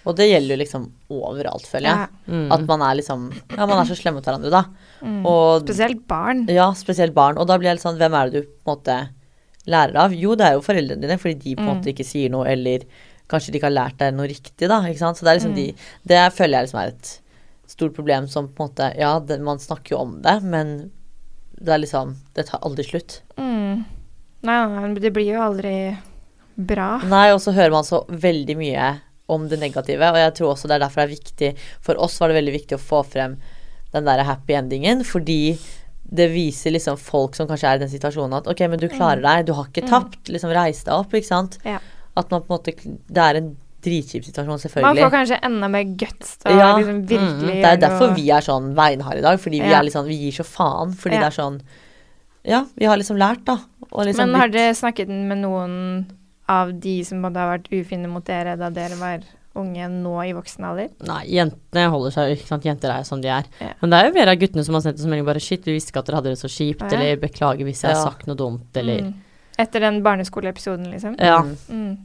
[0.07, 1.97] Og det gjelder jo liksom overalt, føler jeg.
[1.99, 2.31] Ja.
[2.31, 2.45] Mm.
[2.55, 3.25] At man er liksom
[3.57, 4.61] Ja, man er så slem mot hverandre, da.
[5.03, 5.19] Mm.
[5.27, 6.45] Og Spesielt barn.
[6.47, 7.37] Ja, spesielt barn.
[7.41, 8.97] Og da blir jeg litt sånn Hvem er det du på en måte
[9.67, 10.13] lærer av?
[10.15, 11.75] Jo, det er jo foreldrene dine, fordi de på en Mm.
[11.81, 12.85] måte ikke sier noe, eller
[13.27, 14.79] kanskje de ikke har lært deg noe riktig, da.
[14.87, 15.17] Ikke sant?
[15.19, 15.55] Så det er liksom Mm.
[15.55, 15.75] de
[16.07, 17.19] Det føler jeg liksom er et
[17.67, 20.91] stort problem som på en måte Ja, det, man snakker jo om det, men
[21.59, 23.19] det er liksom Det tar aldri slutt.
[23.37, 23.83] Mm.
[24.43, 25.97] Nei, det blir jo aldri
[26.57, 27.01] bra.
[27.03, 30.67] Nei, og så hører man så veldig mye om det negative, og jeg tror også
[30.69, 31.49] det er derfor det er viktig
[31.83, 33.37] For oss var det veldig viktig å få frem
[33.93, 35.57] den der happy endingen, fordi
[36.09, 39.21] det viser liksom folk som kanskje er i den situasjonen at ok, men du klarer
[39.21, 39.89] deg, du har ikke Mm.
[39.89, 41.57] tapt, liksom reis deg opp, ikke sant.
[41.65, 41.79] Ja.
[42.15, 42.73] At man på en måte
[43.11, 44.95] Det er en dritkjip situasjon, selvfølgelig.
[44.95, 46.77] Man får kanskje enda mer guts til Ja.
[46.77, 50.07] liksom virkelig det er derfor vi er sånn beinharde i dag, fordi vi er sånn
[50.07, 51.19] Vi gir så faen, fordi Ja.
[51.21, 51.61] det er sånn
[52.45, 53.57] Ja, vi har liksom lært, da.
[53.91, 56.05] Liksom Men har dere snakket med noen
[56.49, 59.19] av de som hadde har vært ufine mot dere da dere var
[59.57, 60.89] unge, nå i voksen alder?
[61.07, 63.47] Nei, jentene holder seg ikke sant, Jenter er som de er.
[63.59, 63.71] Ja.
[63.81, 65.73] Men det er jo flere av guttene som har sendt oss melding bare Shit, vi
[65.73, 66.91] visste ikke at dere hadde det så kjipt, Ja.
[66.99, 69.13] eller beklager hvis jeg har sagt noe dumt, eller Mm.
[69.59, 71.15] Etter den barneskoleepisoden, liksom?
[71.19, 71.39] Ja.
[71.41, 71.57] Mm.
[71.69, 71.97] Mm.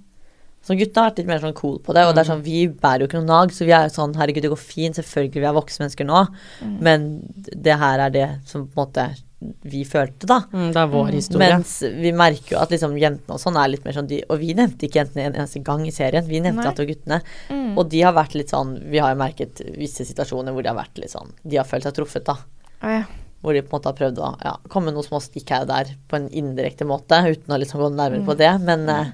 [0.62, 2.68] Så gutta har vært litt mer sånn cool på det, og det er sånn, vi
[2.68, 5.32] bærer jo ikke noe nag, så vi er jo sånn, herregud, det går fint, selvfølgelig,
[5.34, 6.26] vi er voksne mennesker nå,
[6.62, 6.80] Mm.
[6.80, 9.18] men det her er det som på en måte
[9.64, 10.40] vi følte, da.
[10.52, 11.14] mm, Det er vår Mm.
[11.14, 11.48] historie.
[11.52, 14.38] Mens vi merker jo at liksom jentene og sånn er litt mer sånn, de, og
[14.38, 17.22] vi nevnte ikke jentene en eneste gang i serien, vi nevnte at det var guttene,
[17.50, 17.78] Mm.
[17.78, 20.76] og de har vært litt sånn, vi har jo merket visse situasjoner hvor de har
[20.76, 22.36] vært litt sånn, de har følt seg truffet, da.
[22.82, 23.04] Å ja.
[23.42, 25.68] Hvor de på en måte har prøvd å ja, komme noen små stikk her og
[25.68, 28.26] der på en indirekte måte, uten å liksom gå nærmere Mm.
[28.26, 29.12] på det, men eh,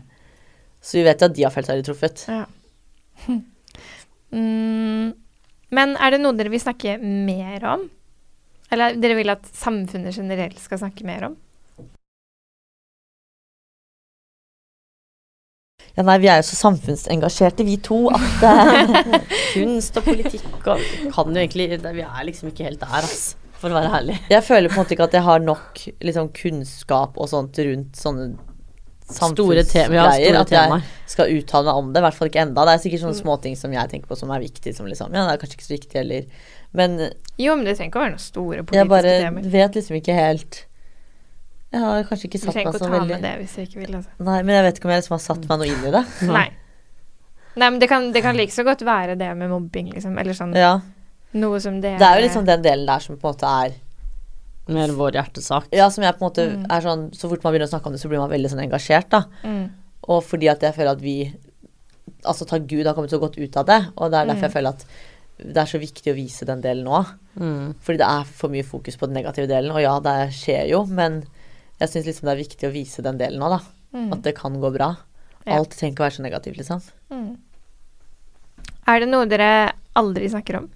[0.83, 2.27] så vi vet jo at de har følt seg litt truffet.
[2.29, 2.45] Ja.
[4.33, 5.15] Mm,
[5.73, 7.87] men er det noe dere vil snakke mer om?
[8.71, 11.37] Eller dere vil at samfunnet generelt skal snakke mer om?
[15.97, 19.23] Ja, nei, vi er jo så samfunnsengasjerte, vi to, at eh,
[19.55, 20.83] Kunst og politikk og
[21.15, 23.35] Kan jo egentlig Vi er liksom ikke helt der, altså.
[23.59, 24.15] For å være ærlig.
[24.31, 27.99] Jeg føler på en måte ikke at jeg har nok liksom, kunnskap og sånt rundt
[27.99, 28.29] sånne
[29.09, 30.83] Store, te ja, store at jeg temaer.
[31.09, 31.99] skal uttale meg om det.
[31.99, 32.65] I hvert fall ikke enda.
[32.69, 33.23] Det er sikkert sånne Mm.
[33.25, 35.65] småting som jeg tenker på som er viktig, som liksom Ja, det er kanskje ikke
[35.67, 36.27] så viktig, eller
[36.75, 36.99] Men
[37.39, 39.51] Jo, men det trenger ikke å være noen store jeg politiske bare temaer.
[39.51, 40.59] vet liksom ikke helt
[41.73, 43.33] Jeg har kanskje ikke Du satt trenger meg ikke så å ta veldig med det
[43.41, 43.95] hvis du ikke vil.
[43.99, 44.11] Altså.
[44.25, 46.05] Nei, men jeg vet ikke om jeg liksom har satt meg noe inn i det.
[46.29, 46.47] Nei.
[47.59, 50.17] Nei, men det kan, det kan like så godt være det med mobbing, liksom.
[50.21, 50.81] Eller sånn Ja.
[51.35, 53.75] noe som det Det er jo liksom den delen der som på en måte er
[54.69, 55.65] Mer vår hjertesak.
[55.73, 56.67] Ja, som jeg på en måte Mm.
[56.71, 58.65] er sånn Så fort man begynner å snakke om det, så blir man veldig sånn
[58.69, 59.23] engasjert, da.
[59.45, 59.71] mm.
[60.09, 61.35] Og fordi at jeg føler at vi
[62.27, 63.87] Altså takk Gud har kommet så godt ut av det.
[63.97, 64.49] Og det er derfor Mm.
[64.49, 64.85] jeg føler at
[65.39, 67.03] det er så viktig å vise den delen nå.
[67.39, 67.75] Mm.
[67.85, 69.75] Fordi det er for mye fokus på den negative delen.
[69.75, 71.23] Og ja, det skjer jo, men
[71.79, 73.61] jeg syns liksom det er viktig å vise den delen nå, da.
[73.95, 74.09] Mm.
[74.17, 74.95] At det kan gå bra.
[75.45, 75.61] Ja.
[75.61, 76.83] Alt trenger ikke å være så negativt, liksom.
[77.15, 77.31] Mm.
[78.89, 79.51] Er det noe dere
[79.99, 80.69] aldri snakker om?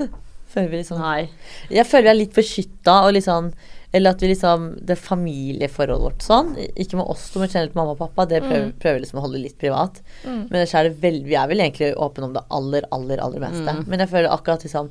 [0.52, 1.28] Føler vi liksom Nei.
[1.72, 3.52] Jeg føler vi er litt beskytta og liksom
[3.92, 7.92] Eller at vi liksom Det familieforholdet vårt sånn, ikke med oss to, men generelt mamma
[7.94, 10.00] og pappa, det prøver, prøver vi liksom å holde litt privat.
[10.24, 10.38] Mm.
[10.48, 13.44] Men ellers er det vel, vi er vel egentlig åpne om det aller, aller, aller
[13.44, 13.76] meste.
[13.84, 14.88] Men jeg føler akkurat liksom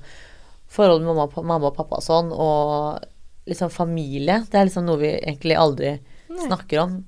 [0.72, 3.02] forholdet med mamma, mamma og pappa og sånn, og
[3.50, 5.96] liksom familie, det er liksom noe vi egentlig aldri
[6.46, 7.00] snakker om.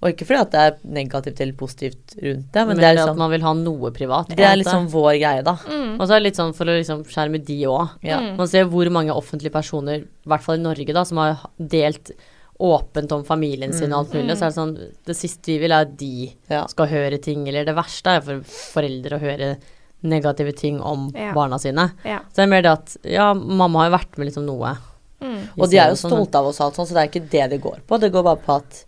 [0.00, 2.90] Og ikke fordi at det er negativt eller positivt rundt det, men, Men det er
[2.94, 4.28] at liksom, man vil ha noe privat.
[4.32, 5.56] det er liksom vår greie, da.
[5.68, 6.00] Mm.
[6.00, 7.90] Og så er det litt sånn for å liksom skjerme de òg.
[8.08, 8.20] Ja.
[8.38, 12.12] Man ser hvor mange offentlige personer, i hvert fall i Norge, da, som har delt
[12.60, 14.36] åpent om familien sin og alt mulig.
[14.36, 14.74] Så er det sånn
[15.08, 16.66] Det siste vi vil, er at de Ja.
[16.66, 19.56] skal høre ting, eller det verste er for foreldre å høre
[20.02, 21.32] negative ting om Ja.
[21.34, 21.92] barna sine.
[22.04, 22.20] Ja.
[22.32, 24.76] Så det er mer det at ja, mamma har jo vært med liksom noe.
[25.20, 25.48] Mm.
[25.58, 27.50] Og de er jo sånn, stolte av oss, alt sånn, så det er ikke det
[27.50, 28.00] det går på.
[28.00, 28.84] Det går bare på at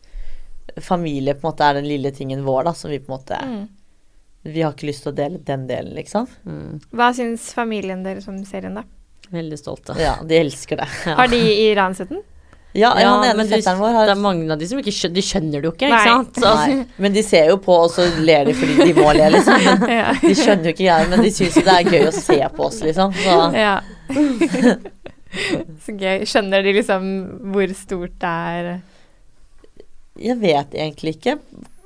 [0.80, 3.38] familie på en måte er den lille tingen vår, da, som vi på en måte
[3.42, 3.62] Mm.
[4.44, 6.24] Vi har ikke lyst til å dele den delen, liksom.
[6.44, 8.82] Mm, Hva syns familien deres om serien, da?
[9.30, 9.94] veldig stolte.
[10.02, 10.88] Ja, de elsker det.
[11.06, 11.14] Ja.
[11.20, 12.22] Har de i Iran sett den?
[12.74, 15.14] Ja, Ja, han ene men fetteren vår det er mange av de som ikke skjønner,
[15.14, 16.02] de skjønner det jo ikke, Nei.
[16.08, 16.34] sant?
[16.42, 19.28] Så, Nei, men de ser jo på, og så ler de fordi de må le,
[19.36, 19.62] liksom.
[19.62, 20.12] Men Ja.
[20.20, 22.66] de skjønner jo ikke greia, men de syns jo det er gøy å se på
[22.66, 23.12] oss, liksom.
[23.22, 23.74] Så ja.
[25.86, 26.24] Så gøy.
[26.28, 27.06] Skjønner de liksom
[27.54, 28.72] hvor stort det er?
[30.18, 31.38] Jeg vet egentlig ikke.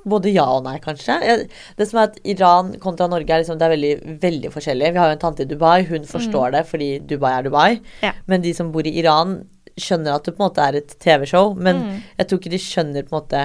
[0.07, 1.17] Både ja og nei, kanskje.
[1.27, 4.93] Jeg, det som er at Iran kontra Norge er liksom, det er veldig, veldig forskjellig.
[4.95, 7.69] Vi har jo en tante i Dubai, hun forstår det fordi Dubai er Dubai.
[8.05, 8.13] Ja.
[8.31, 9.41] Men de som bor i Iran,
[9.77, 11.51] skjønner at det på en måte er et TV-show.
[11.55, 11.97] Men Mm.
[12.17, 13.41] jeg tror ikke de skjønner på en måte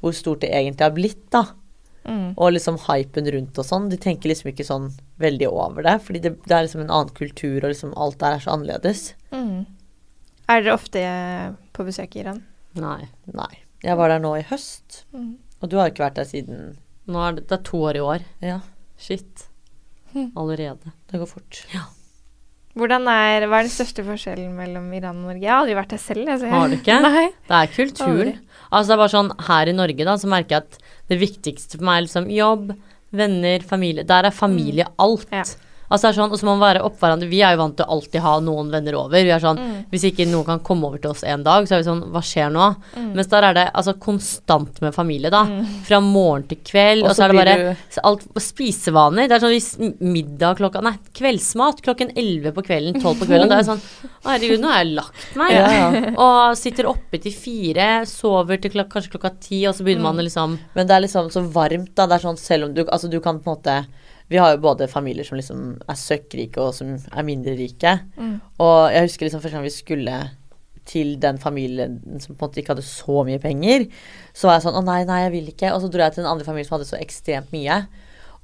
[0.00, 1.44] hvor stort det egentlig har blitt, da.
[2.06, 2.34] Mm.
[2.38, 3.88] Og liksom hypen rundt og sånn.
[3.90, 6.00] De tenker liksom ikke sånn veldig over det.
[6.02, 9.12] Fordi det, det er liksom en annen kultur, og liksom alt der er så annerledes.
[9.32, 9.66] Mm.
[10.48, 11.02] Er dere ofte
[11.74, 12.42] på besøk i Iran?
[12.76, 13.08] nei.
[13.34, 13.52] Nei.
[13.84, 15.34] Jeg var der nå i høst, Mm.
[15.62, 18.00] og du har ikke vært der siden Nå er det, det er to år i
[18.02, 18.22] år.
[18.42, 18.60] Ja,
[18.98, 19.44] Shit.
[20.12, 20.32] Hm.
[20.34, 20.90] Allerede.
[21.12, 21.60] det går fort.
[22.76, 25.40] Hvordan er, hva er den største forskjellen mellom Iran og Norge?
[25.44, 26.28] Jeg har aldri vært der selv.
[26.28, 26.48] Altså.
[26.52, 26.96] Har du ikke?
[27.06, 27.22] Nei.
[27.48, 28.32] Det er kulturen.
[28.70, 30.78] Altså det er bare sånn Her i Norge da, så merker jeg at
[31.12, 32.74] det viktigste for meg er liksom jobb,
[33.16, 34.04] venner, familie.
[34.08, 35.28] Der er familie alt.
[35.32, 35.44] Ja.
[35.90, 37.28] Altså det er sånn, Og så må man være opp hverandre.
[37.30, 39.22] Vi er jo vant til å alltid ha noen venner over.
[39.22, 39.84] Vi er sånn, Mm.
[39.90, 42.20] Hvis ikke noen kan komme over til oss en dag, så er vi sånn Hva
[42.22, 42.76] skjer nå?
[42.96, 43.12] Mm.
[43.14, 45.44] Mens der er det altså konstant med familie, da.
[45.44, 45.64] Mm.
[45.86, 47.04] Fra morgen til kveld.
[47.04, 49.28] Og så er det bare du- alt spisevaner.
[49.28, 53.48] Det er sånn hvis middag klokka Nei, kveldsmat klokken 11 på kvelden, 12 på kvelden.
[53.48, 53.82] Da er jeg sånn
[54.26, 55.52] Å, herregud, nå har jeg lagt meg.
[55.52, 56.10] Ja, ja.
[56.18, 60.18] Og sitter oppe til fire, sover til klok kanskje klokka ti, og så begynner man
[60.18, 62.06] å liksom Men det er liksom så varmt, da.
[62.06, 63.86] Det er sånn selv om du Altså, du kan på en måte
[64.28, 67.92] Vi har jo både familier som liksom er søkkrike, og som er mindre rike.
[68.18, 68.40] Mm.
[68.58, 70.16] Og jeg husker liksom første gang vi skulle
[70.86, 73.86] til den familien som på en måte ikke hadde så mye penger,
[74.34, 75.72] så var jeg sånn Å nei, nei, jeg vil ikke.
[75.74, 77.80] Og så dro jeg til den andre familien som hadde så ekstremt mye.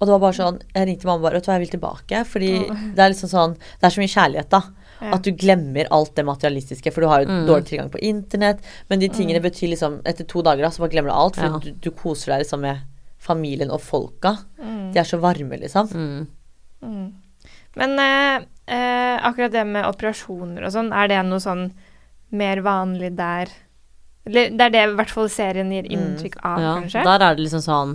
[0.01, 2.23] Og det var bare sånn Jeg ringte mamma bare Vet du hva, jeg vil tilbake.
[2.27, 2.53] Fordi
[2.97, 4.63] det er liksom sånn Det er så mye kjærlighet, da.
[5.03, 5.13] Ja.
[5.17, 7.47] At du glemmer alt det materialistiske, for du har jo Mm.
[7.47, 8.59] dårlig tilgang på internett.
[8.91, 11.45] Men de tingene betyr liksom Etter to dager da, så bare glemmer du alt, for
[11.47, 11.59] Ja.
[11.59, 12.79] du, du koser deg liksom med
[13.23, 14.37] familien og folka.
[14.59, 14.93] Mm.
[14.95, 15.91] De er så varme, liksom.
[15.93, 16.23] mm.
[16.83, 17.11] Mm.
[17.79, 21.69] Men eh, eh, akkurat det med operasjoner og sånn, er det noe sånn
[22.37, 23.53] mer vanlig der?
[24.27, 27.05] Eller det er det i hvert fall serien gir inntrykk av, Ja, kanskje?
[27.07, 27.95] der er det liksom sånn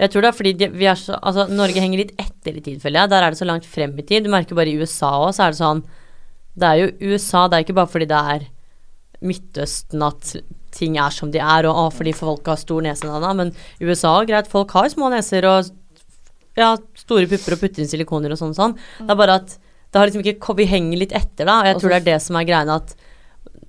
[0.00, 2.62] Jeg tror det er fordi de, vi er så Altså, Norge henger litt etter i
[2.64, 3.10] tid, føler jeg.
[3.12, 4.24] Der er det så langt frem i tid.
[4.24, 5.82] Du merker bare i USA òg, så er det sånn
[6.54, 8.46] Det er jo USA, det er ikke bare fordi det er
[9.24, 10.34] Midtøsten at
[10.74, 13.08] ting er som de er, og ah, fordi folk har stor nese,
[13.38, 15.70] men USA greit, folk har små neser og
[16.58, 18.76] ja, store pupper og putter inn silikoner og sånn sånn.
[19.00, 19.56] Det er bare at
[19.94, 22.20] det har liksom ikke Vi henger litt etter, da, og jeg tror det er det
[22.22, 22.96] som er greia, at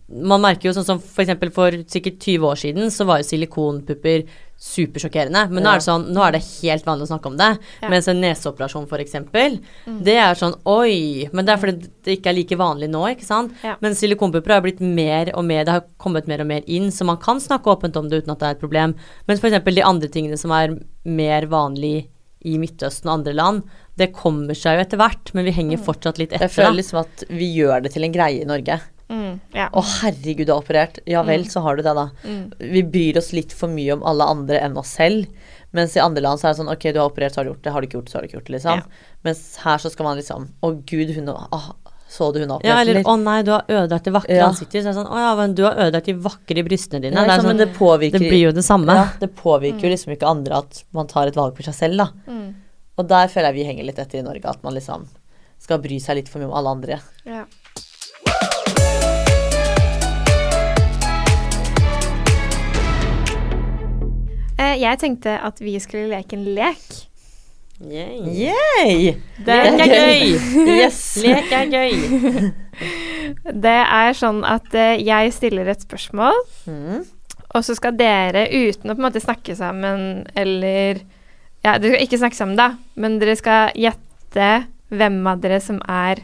[0.05, 4.25] man merker jo sånn som for for sikkert 20 år siden, så var jo silikonpupper
[4.61, 5.41] supersjokkerende.
[5.51, 7.49] Men nå er det sånn, nå er det helt vanlig å snakke om det.
[7.83, 7.89] Ja.
[7.91, 9.59] Mens en neseoperasjon, for eksempel,
[10.05, 11.27] det er sånn oi.
[11.35, 13.53] Men det er fordi det ikke er like vanlig nå, ikke sant.
[13.65, 13.75] Ja.
[13.83, 17.07] Men silikonpupper har blitt mer og mer, det har kommet mer og mer inn, så
[17.07, 18.95] man kan snakke åpent om det uten at det er et problem.
[19.29, 22.07] Mens for eksempel de andre tingene som er mer vanlig
[22.45, 23.63] i Midtøsten og andre land,
[23.97, 26.51] det kommer seg jo etter hvert, men vi henger fortsatt litt Jeg etter.
[26.53, 28.79] føler føles liksom at vi gjør det til en greie i Norge.
[29.09, 29.67] Mm, ja.
[29.71, 30.97] Å, herregud, du har operert.
[31.05, 32.09] Ja vel, så har du det, da.
[32.23, 32.51] Mm.
[32.57, 35.27] Vi bryr oss litt for mye om alle andre enn oss selv.
[35.75, 37.51] Mens i andre land så er det sånn ok, du har operert, så har du
[37.51, 37.71] gjort det.
[37.75, 38.79] Har du ikke gjort det, så har du ikke gjort det, liksom.
[38.81, 39.17] Ja.
[39.27, 41.73] Mens her så skal man liksom Å, gud, hun ah,
[42.07, 43.03] Så du hun har Ja, operert, eller eller?
[43.09, 44.47] 'Å nei, du har ødelagt det vakre Ja.
[44.49, 44.81] ansiktet'.
[44.83, 47.13] Så er det sånn 'Å ja, men du har ødelagt de vakre brystene dine'.
[47.13, 48.93] Ja, det, liksom, sånn, men det påvirker det blir jo det samme.
[48.95, 51.97] ja, det påvirker jo liksom ikke andre at man tar et valg for seg selv,
[51.97, 52.07] da.
[52.31, 52.55] Mm,
[52.97, 55.07] Og der føler jeg vi henger litt etter i Norge, at man liksom
[55.59, 57.01] skal bry seg litt for mye om alle andre.
[57.25, 57.45] ja.
[64.57, 66.85] Eh, jeg tenkte at vi skulle leke en lek.
[67.83, 68.21] Yay.
[68.31, 69.15] Yay!
[69.43, 70.29] Lek er gøy!
[70.77, 70.99] Yes!
[71.25, 72.53] Lek er gøy.
[73.65, 76.39] Det er sånn at eh, jeg stiller et spørsmål,
[76.69, 77.03] Mm.
[77.55, 80.99] og så skal dere, uten å på en måte snakke sammen eller
[81.65, 84.47] Ja, dere skal ikke snakke sammen, da, men dere skal gjette
[84.93, 86.21] hvem av dere som er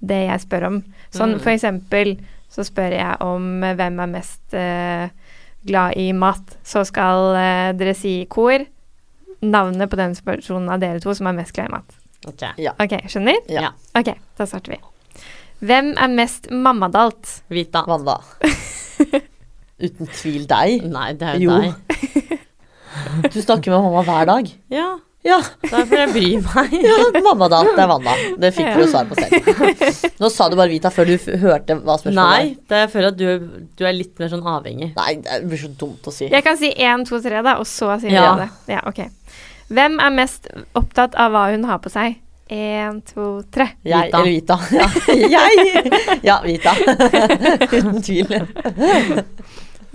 [0.00, 0.76] det jeg spør om.
[1.10, 1.40] Sånn Mm.
[1.42, 2.12] for eksempel
[2.52, 5.08] så spør jeg om hvem er mest eh,
[5.66, 6.56] glad i mat.
[6.66, 8.64] Så skal eh, dere si i kor
[9.46, 11.96] navnet på den personen av dere to som er mest glad i mat.
[12.26, 12.42] Ok.
[12.82, 13.36] Ok, skjønner?
[13.52, 13.70] Ja.
[13.98, 14.80] Ok, da starter vi.
[15.66, 17.38] Hvem er mest mammadalt?
[17.52, 17.84] Vita.
[17.88, 18.18] Wanda.
[19.86, 20.86] Uten tvil deg.
[20.88, 21.58] Nei, det er jo Jo.
[21.62, 22.42] deg.
[23.32, 24.46] Du snakker med mamma hver dag.
[24.72, 24.86] Ja,
[25.26, 26.74] Ja, derfor jeg bryr meg.
[26.86, 27.60] ja mamma da.
[27.66, 28.14] Det er Wanda.
[28.44, 29.48] Det fikk du jo svar på selv.
[30.22, 33.08] Nå sa du bare Vita før du f hørte hva spørsmålet Nei, det jeg føler
[33.10, 33.26] at du,
[33.80, 34.92] du er litt mer sånn avhengig.
[34.96, 36.28] Nei, det blir så dumt å si.
[36.32, 38.28] Jeg kan si én, to, tre, da, og så sier Ja.
[38.38, 38.76] vi det.
[38.78, 39.02] Ja, ok.
[39.74, 40.46] Hvem er mest
[40.78, 42.20] opptatt av hva hun har på seg?
[42.46, 43.72] Én, to, tre.
[43.82, 44.20] Jeg Vita.
[44.20, 44.56] eller Vita.
[44.70, 44.86] Ja,
[45.34, 46.20] jeg!
[46.22, 46.76] Ja, Vita.
[47.66, 48.30] Uten tvil.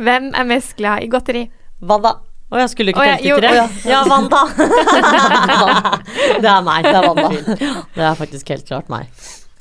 [0.02, 1.46] Hvem er mest glad i godteri?
[1.80, 2.18] Wanda.
[2.52, 3.52] Å, jeg skulle ikke tenke til det.
[3.56, 3.68] ja.
[3.88, 4.42] Ja, Wanda.
[6.44, 6.84] det er meg.
[6.84, 7.30] Det er Wanda.
[7.96, 9.08] Det er faktisk helt klart meg.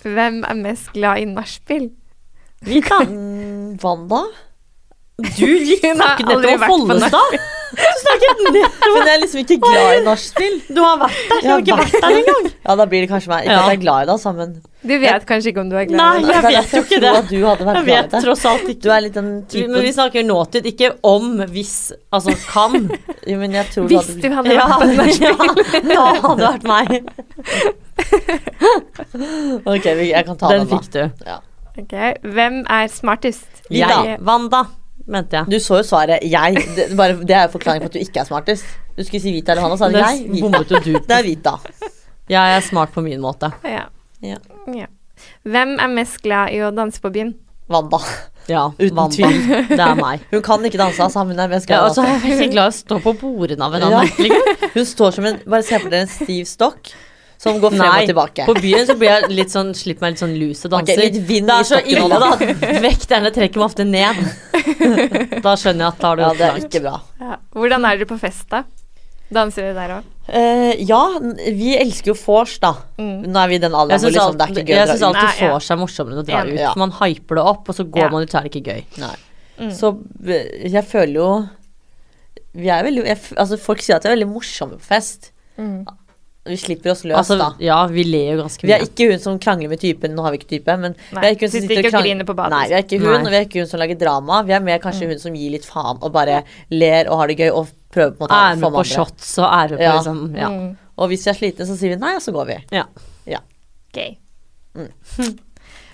[0.03, 1.91] Hvem er mest glad i nachspiel?
[2.67, 3.07] Vi kan
[3.85, 4.25] Wanda?
[5.21, 7.41] Du gikk aldri nettopp å holde på Follestad.
[7.71, 10.55] Du snakket nettopp Men jeg er liksom ikke glad i nachspiel.
[10.75, 11.39] Du har vært der.
[11.41, 12.49] Du Jeg har ikke vært der engang.
[12.71, 13.45] Ja, da blir det kanskje meg.
[13.47, 13.61] Ikke Ja.
[13.61, 14.51] at jeg er glad i det, altså, men
[14.91, 16.35] Du vet kanskje ikke om du er glad Nei, i det?
[16.35, 17.13] jeg er vet jo ikke det.
[17.21, 18.83] at du hadde vært Jeg glad i vet tross alt ikke.
[18.85, 21.75] Du er litt den typen Men vi snakker nåtid, ikke om hvis
[22.13, 22.91] Altså kan.
[23.31, 25.31] Jo, men jeg tror du Hvis du hadde vært på nachspiel.
[25.31, 26.89] ja, da hadde det vært meg.
[29.67, 30.75] Ok, jeg kan ta Den den, da.
[30.75, 31.03] fikk du.
[31.81, 31.95] Ok,
[32.35, 33.47] Hvem er smartest?
[33.71, 34.19] Jeg.
[34.27, 34.65] Wanda,
[35.07, 35.47] mente jeg.
[35.51, 36.77] Du så jo svaret 'jeg'.
[36.77, 38.65] Det, bare, det er jo forklaring på at du ikke er smartest.
[38.97, 40.31] Du skulle si Vita eller Hanna, så sa du Det 'jeg'.
[40.31, 41.01] Vita.
[41.09, 41.55] Det er Vita.
[42.29, 43.53] Jeg er smart på min måte.
[43.65, 43.85] Ja.
[44.23, 44.37] Ja.
[44.75, 44.87] ja.
[45.45, 47.35] Hvem er mest glad i å danse på byen?
[47.71, 47.99] Wanda.
[48.49, 49.15] Ja, Uten Wanda.
[49.17, 49.67] tvil.
[49.69, 50.21] Det er meg.
[50.31, 52.29] Hun kan ikke danse, altså, hun er mest glad i er å danse.
[52.29, 54.11] jeg veldig glad i å stå på bordene av en annen.
[54.27, 54.69] Ja.
[54.75, 56.93] Hun står som en Bare se for dere en stiv stokk
[57.41, 58.45] som går frem Nei, og tilbake.
[58.51, 61.01] på byen så blir jeg litt sånn, slipper meg litt sånn luse danser.
[61.01, 62.19] litt vind det i er så ille da.
[62.21, 62.33] da.
[62.37, 64.21] at Vekterne trekker meg ofte ned.
[65.45, 66.99] Da skjønner jeg at da har det Ja, det er ikke bra.
[67.23, 67.39] Ja.
[67.57, 68.61] Hvordan er dere på fest, da?
[69.33, 70.09] Danser dere der òg?
[70.31, 71.01] Uh, ja,
[71.57, 72.75] vi elsker jo vors, da.
[73.01, 73.31] Mm.
[73.31, 74.91] Nå er vi i den alderen hvor liksom, det er ikke gøy å dra ut.
[74.91, 76.45] Jeg syns alltid vors er morsommere å dra ja.
[76.51, 76.61] ut.
[76.75, 78.11] For man hyper det opp, og så går Ja.
[78.13, 78.85] man ut, så er det ikke gøy.
[79.01, 79.15] Nei.
[79.61, 79.73] Mm.
[79.81, 79.91] Så
[80.27, 81.31] eh, jeg føler jo
[82.57, 85.33] Vi er veldig jeg, Altså, folk sier at vi er veldig morsomme på fest.
[85.61, 85.83] Mm.
[86.49, 87.51] Vi slipper oss løs, Altså, da.
[87.61, 90.15] ja, vi ler jo ganske Vi er ikke hun som krangler med typen.
[90.17, 92.03] Nå har vi ikke type, men Nei, vi er ikke hun som sitter og krang-
[92.07, 92.51] griner på badet.
[92.55, 93.21] Nei, vi er ikke hun, Nei.
[93.21, 94.43] og vi er ikke hun som lager drama.
[94.49, 97.37] Vi er mer kanskje hun som gir litt faen og bare ler og har det
[97.39, 98.85] gøy og prøver på en måte å Er få med på andre.
[98.95, 99.93] shots og er med på Ja.
[99.99, 100.49] liksom Ja.
[100.49, 100.77] Mm.
[100.99, 102.59] Og hvis vi er slitne, så sier vi nei, og så går vi.
[102.73, 102.85] ja.
[103.93, 104.17] Gøy.
[104.77, 105.39] Mm.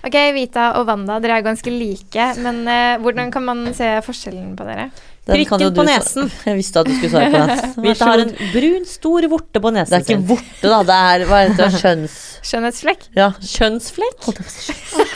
[0.07, 4.53] Ok, Vita og Wanda, dere er ganske like, men uh, hvordan kan man se forskjellen
[4.55, 4.85] på dere?
[5.27, 6.29] Prikken på nesen.
[6.47, 7.49] Jeg visste at du skulle svare på den.
[7.75, 9.91] Vær Vita har en brun, stor vorte på nesen.
[9.91, 10.77] Det er ikke vorte, da.
[10.87, 12.15] Det er hva heter det, kjønns...
[12.47, 13.01] Skjønnhetsflekk?
[13.17, 13.27] Ja.
[13.43, 14.29] Kjønnsflekk?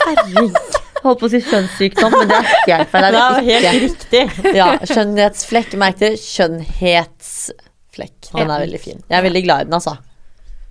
[0.02, 0.60] Herregud.
[1.02, 3.06] Holdt på å si kjønnssykdom, men det er helt feil.
[3.06, 3.80] Det Det er helt det ikke.
[3.86, 4.24] riktig.
[4.60, 5.70] Ja, skjønnhetsflekk.
[5.80, 6.12] Merk det.
[6.20, 8.18] skjønnhetsflekk.
[8.36, 9.00] Den er veldig fin.
[9.08, 9.96] Jeg er veldig glad i den, altså.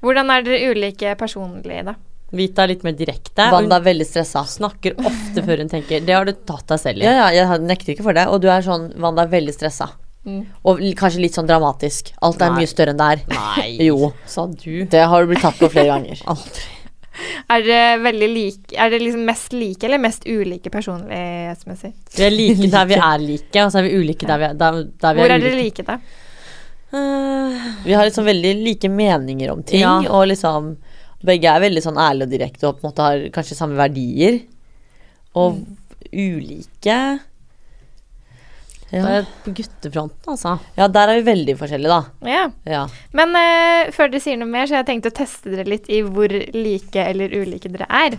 [0.05, 1.97] Hvordan er dere ulike personlig, da?
[2.31, 3.49] Vita er litt mer direkte.
[3.51, 4.45] Wanda er veldig stressa.
[4.47, 5.99] snakker ofte før hun tenker.
[6.07, 7.05] Det har du tatt deg selv i.
[7.05, 8.27] Ja, ja, jeg nekter ikke for det.
[8.31, 9.89] Og du er sånn, Wanda er veldig stressa.
[10.23, 10.43] Mm.
[10.69, 12.13] Og kanskje litt sånn dramatisk.
[12.21, 12.61] Alt er Nei.
[12.61, 13.23] mye større enn det er.
[13.33, 14.13] Nei, Jo.
[14.25, 14.85] sa du.
[14.85, 16.21] Det har du blitt tatt på flere ganger.
[16.31, 16.67] Aldri.
[17.51, 21.91] Er det, veldig like Er det liksom mest like eller mest ulike personlighetsmessig?
[22.15, 24.53] Vi er like der vi er like, og så er vi ulike der vi er,
[24.61, 25.97] der, der vi Hvor er er dere like, da?
[26.95, 29.97] Uh, Vi har liksom veldig like meninger om ting, Ja.
[30.09, 30.77] og liksom
[31.25, 34.41] Begge er veldig sånn ærlige og direkte og på en måte har kanskje samme verdier.
[35.37, 35.61] Og
[36.11, 36.97] ulike
[38.91, 39.19] det ja.
[39.45, 40.57] på guttefronten, altså.
[40.75, 42.27] ja, der er vi veldig forskjellige, da.
[42.27, 42.41] Ja.
[42.67, 42.81] Ja.
[43.15, 45.87] Men uh, før dere sier noe mer, så har jeg tenkt å teste dere litt
[45.87, 48.17] i hvor like eller ulike dere er.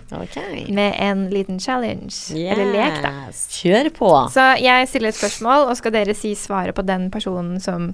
[0.73, 2.17] Med en liten challenge.
[2.33, 3.13] Eller lek, da.
[3.53, 4.09] Kjør på.
[4.33, 7.91] Så jeg stiller et spørsmål, og skal dere si svaret på den personen som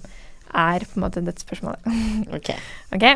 [0.53, 1.79] er på en måte dette spørsmålet.
[2.37, 2.51] Ok.
[2.95, 3.15] okay.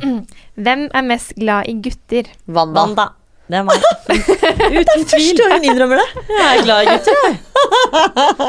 [0.64, 2.30] Hvem er mest glad i gutter?
[2.48, 2.80] Wanda.
[2.80, 3.06] Wanda.
[3.50, 3.82] Det er meg.
[4.78, 5.10] Uten tvil.
[5.10, 6.24] Første gang hun innrømmer det.
[6.30, 7.38] Jeg er glad i gutter, jeg.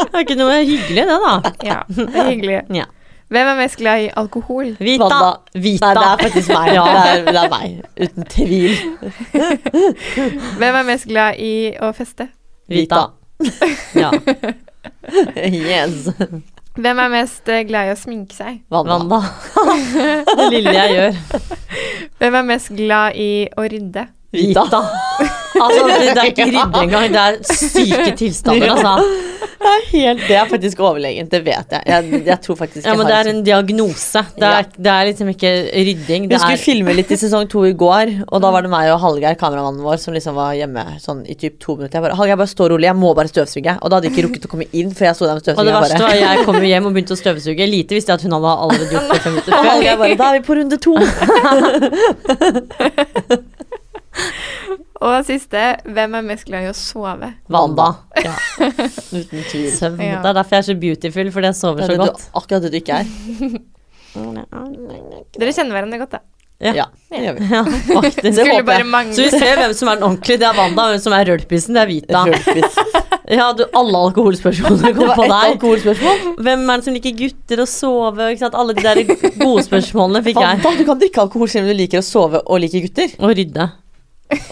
[0.01, 1.53] Det er ikke noe hyggelig, det, da.
[1.65, 2.59] Ja, det er hyggelig.
[2.77, 2.85] Ja.
[3.31, 4.75] Hvem er mest glad i alkohol?
[4.79, 5.07] Vita.
[5.07, 5.31] Vanda.
[5.53, 5.93] Vita.
[5.93, 6.73] Nei, det er faktisk meg.
[6.75, 6.83] Ja.
[6.85, 7.69] Det, er, det er meg.
[8.03, 8.73] Uten tvil.
[10.59, 12.27] Hvem er mest glad i å feste?
[12.69, 13.05] Vita.
[13.95, 14.11] Ja.
[15.47, 16.11] Yes.
[16.79, 18.61] Hvem er mest eh, glad i å sminke seg?
[18.71, 18.95] Wanda.
[19.01, 19.19] Wanda.
[20.37, 21.19] Det lille jeg gjør.
[22.21, 24.07] Hvem er mest glad i å rydde?
[24.31, 24.83] Vita.
[25.61, 28.93] Altså, det, det er ikke rydde engang, det er syke tilstander, altså.
[29.61, 31.81] Det er, helt, det er faktisk overlegent, det vet jeg.
[31.85, 34.23] Jeg, jeg tror faktisk Ja, men det er en diagnose.
[34.33, 36.25] Det er, det er liksom ikke rydding.
[36.31, 38.99] Vi skulle filme litt i sesong to i går, og da var det meg og
[39.03, 41.95] Hallgeir, kameramannen vår, som liksom var hjemme sånn i typ to minutter.
[41.99, 43.73] Jeg bare, Hallgeir, bare stå rolig, jeg må bare støvsuge.
[43.77, 45.65] Og da hadde jeg ikke rukket å komme inn før jeg sto der med og
[45.67, 47.63] det verste var jeg kom hjem og begynte å støvsuge.
[47.69, 49.61] Lite visste jeg at hun hadde allerede gjort det fem minutter før.
[49.69, 50.93] Hallgeir bare, da er vi på runde to.
[55.01, 57.31] Og siste, hvem er mest glad i å sove?
[57.49, 57.87] Wanda.
[58.21, 58.35] Ja.
[58.61, 59.71] Uten tvil.
[59.73, 59.97] Søvn.
[60.05, 60.19] Ja.
[60.21, 62.21] Det er derfor jeg er så beautiful, fordi jeg Det sover er så godt.
[62.21, 63.09] du, akkurat det du ikke er.
[65.41, 66.21] Dere kjenner hverandre godt, da.
[66.61, 67.45] Ja, det gjør vi.
[67.49, 68.35] Ja, faktisk.
[68.37, 69.13] Det håper jeg.
[69.17, 70.41] Så vi ser hvem som er den ordentlige.
[70.43, 71.73] Det er Wanda, hvem som er rølpisen.
[71.73, 72.25] Det er Vita.
[72.29, 72.77] Rølpis.
[73.31, 75.61] Ja, du, alle alkoholspørsmålene kom på deg.
[76.43, 78.25] Hvem er det som liker gutter og sove?
[78.33, 78.57] Ikke sant?
[78.59, 78.99] Alle de der
[79.39, 80.59] gode spørsmålene fikk jeg.
[80.59, 83.13] Du kan drikke alkohol selv om du liker å sove og liker gutter.
[83.21, 83.69] Og rydde.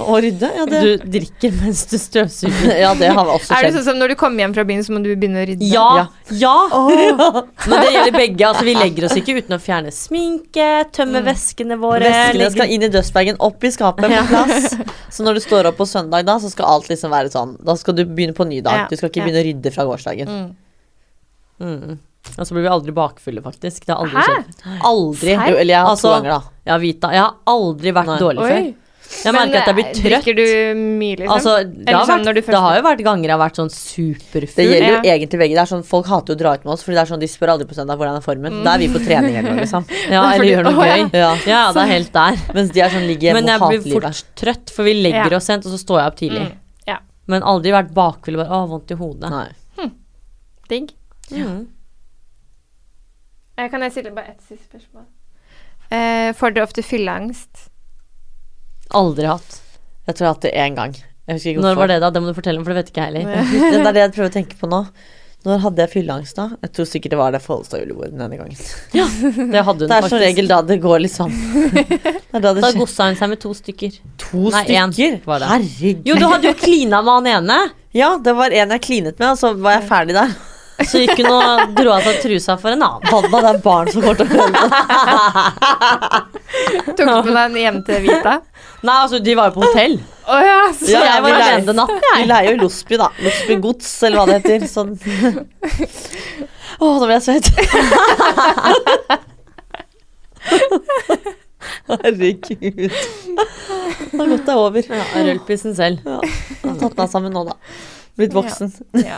[0.03, 0.49] Og rydde.
[0.55, 2.71] Ja, det, Du drikker mens du støvsuger.
[2.83, 4.95] ja, det har også Er det sånn som når du kommer hjem fra byen, så
[4.95, 5.69] må du begynne å rydde?
[5.69, 6.07] Ja!
[6.35, 6.55] Ja!
[6.75, 7.39] Åh.
[7.69, 8.47] Men det gjelder begge.
[8.49, 12.03] Altså, vi legger oss ikke uten å fjerne sminke, tømme veskene våre.
[12.07, 12.55] Veskene legger...
[12.57, 14.75] skal inn i dustbagen, opp i skapet på plass.
[15.15, 17.55] Så når du står opp på søndag, da, så skal alt liksom være sånn.
[17.65, 18.85] Da skal du begynne på ny dag.
[18.85, 19.29] Ja, Du skal ikke ja.
[19.29, 20.29] begynne å rydde fra gårsdagen.
[20.29, 20.51] Mm.
[21.59, 21.97] Mm.
[22.37, 23.85] Og så blir vi aldri bakfulle, faktisk.
[23.87, 24.67] Det har aldri skjedd.
[24.85, 25.33] Aldri.
[25.33, 26.69] Jo, eller jeg har Altså, to ganger, da.
[26.69, 27.11] Ja, Vita.
[27.15, 28.19] Jeg har aldri vært Nei.
[28.21, 28.69] dårlig før.
[29.09, 30.05] Jeg Men, merker at jeg blir eh, trøtt.
[30.05, 31.31] Drikker du mye, liksom?
[31.33, 33.71] Altså, det, har sånn vært, du det har jo vært ganger jeg har vært sånn
[33.73, 34.55] superfull.
[34.55, 35.13] Det gjelder jo Ja.
[35.15, 35.55] egentlig begge.
[35.57, 37.19] Det er sånn, Folk hater jo å dra ut med oss, Fordi det er sånn,
[37.23, 38.59] de spør aldri på søndag hvordan er formen.
[38.63, 39.87] Da er vi på trening eller liksom.
[40.13, 41.09] Ja, eller gjør noe Å, gøy.
[41.17, 41.31] Ja.
[41.49, 42.37] Ja, det er helt der.
[42.53, 44.21] Mens de er sånn ligger Men hjemme jeg og blir hater livet.
[44.21, 45.37] fort trøtt, for vi legger Ja.
[45.37, 46.45] oss sent, og så står jeg opp tidlig.
[46.45, 46.55] Mm.
[46.87, 46.97] Ja.
[47.27, 49.29] Men aldri vært bakfull og bare å, vondt i hodet.
[49.33, 49.89] Nei.
[50.69, 50.91] Digg.
[51.33, 51.65] Mm.
[53.57, 55.05] Eh, Kan jeg stille bare ett siste spørsmål?
[55.91, 57.68] Eh, får dere ofte fylleangst?
[58.97, 59.61] Aldri hatt.
[60.09, 60.97] Jeg tror jeg har hatt det én gang.
[61.29, 62.09] Når var det, da?
[62.09, 63.49] Det må du fortelle om, for det vet ikke jeg heller.
[63.69, 64.83] Det er det jeg prøver å tenke på nå.
[65.47, 66.45] Når hadde jeg fylleangst da?
[66.65, 68.57] Jeg tror sikkert det var det Follestad-julebordet denne gangen.
[68.97, 71.31] Ja, Det hadde hun Det er som regel da det går liksom
[72.33, 74.01] Det da Da gossa hun seg med to stykker.
[74.25, 75.21] To Nei, stykker?
[75.53, 76.01] Herregud.
[76.09, 77.59] Jo, du hadde jo klina med han ene.
[77.95, 80.35] Ja, det var en jeg klinet med, og så var jeg ferdig der.
[80.87, 83.03] Så gikk hun og dro av seg trusa for en annen.
[83.11, 84.47] Vanna, det er barn som går til å.
[86.99, 88.33] Tok du med deg hjem til Vita?
[88.79, 89.97] Nei, altså, de var jo på hotell.
[90.29, 90.59] Oh, ja!
[90.75, 93.09] Så Ja, jeg var alene den natten, Vi leier jo Losby, da.
[93.25, 94.59] Losby Gods, eller hva det heter.
[94.69, 94.91] Sånn.
[96.79, 97.47] Å, nå ble jeg svett.
[101.89, 102.75] Herregud.
[102.79, 104.83] Det er godt det er over.
[104.95, 106.05] Ja, Rølpisen selv.
[106.05, 106.19] Ja.
[106.79, 107.57] Tatt meg sammen nå, da.
[108.19, 108.73] Blitt voksen.
[108.99, 109.17] Ja.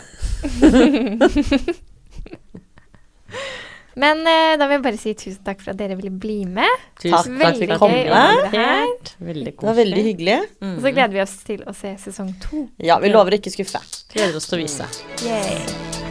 [3.94, 6.84] Men eh, da vil jeg bare si tusen takk for at dere ville bli med.
[7.02, 7.92] Tusen takk Veldig for gøy at kom.
[7.92, 9.10] dere her.
[9.32, 10.38] Veldig Det var veldig hyggelig.
[10.62, 10.70] Mm.
[10.78, 12.64] Og så gleder vi oss til å se sesong to.
[12.80, 13.82] Ja, vi lover å ikke skuffe.
[14.14, 14.88] Gleder oss til å vise.
[15.26, 16.01] Yay.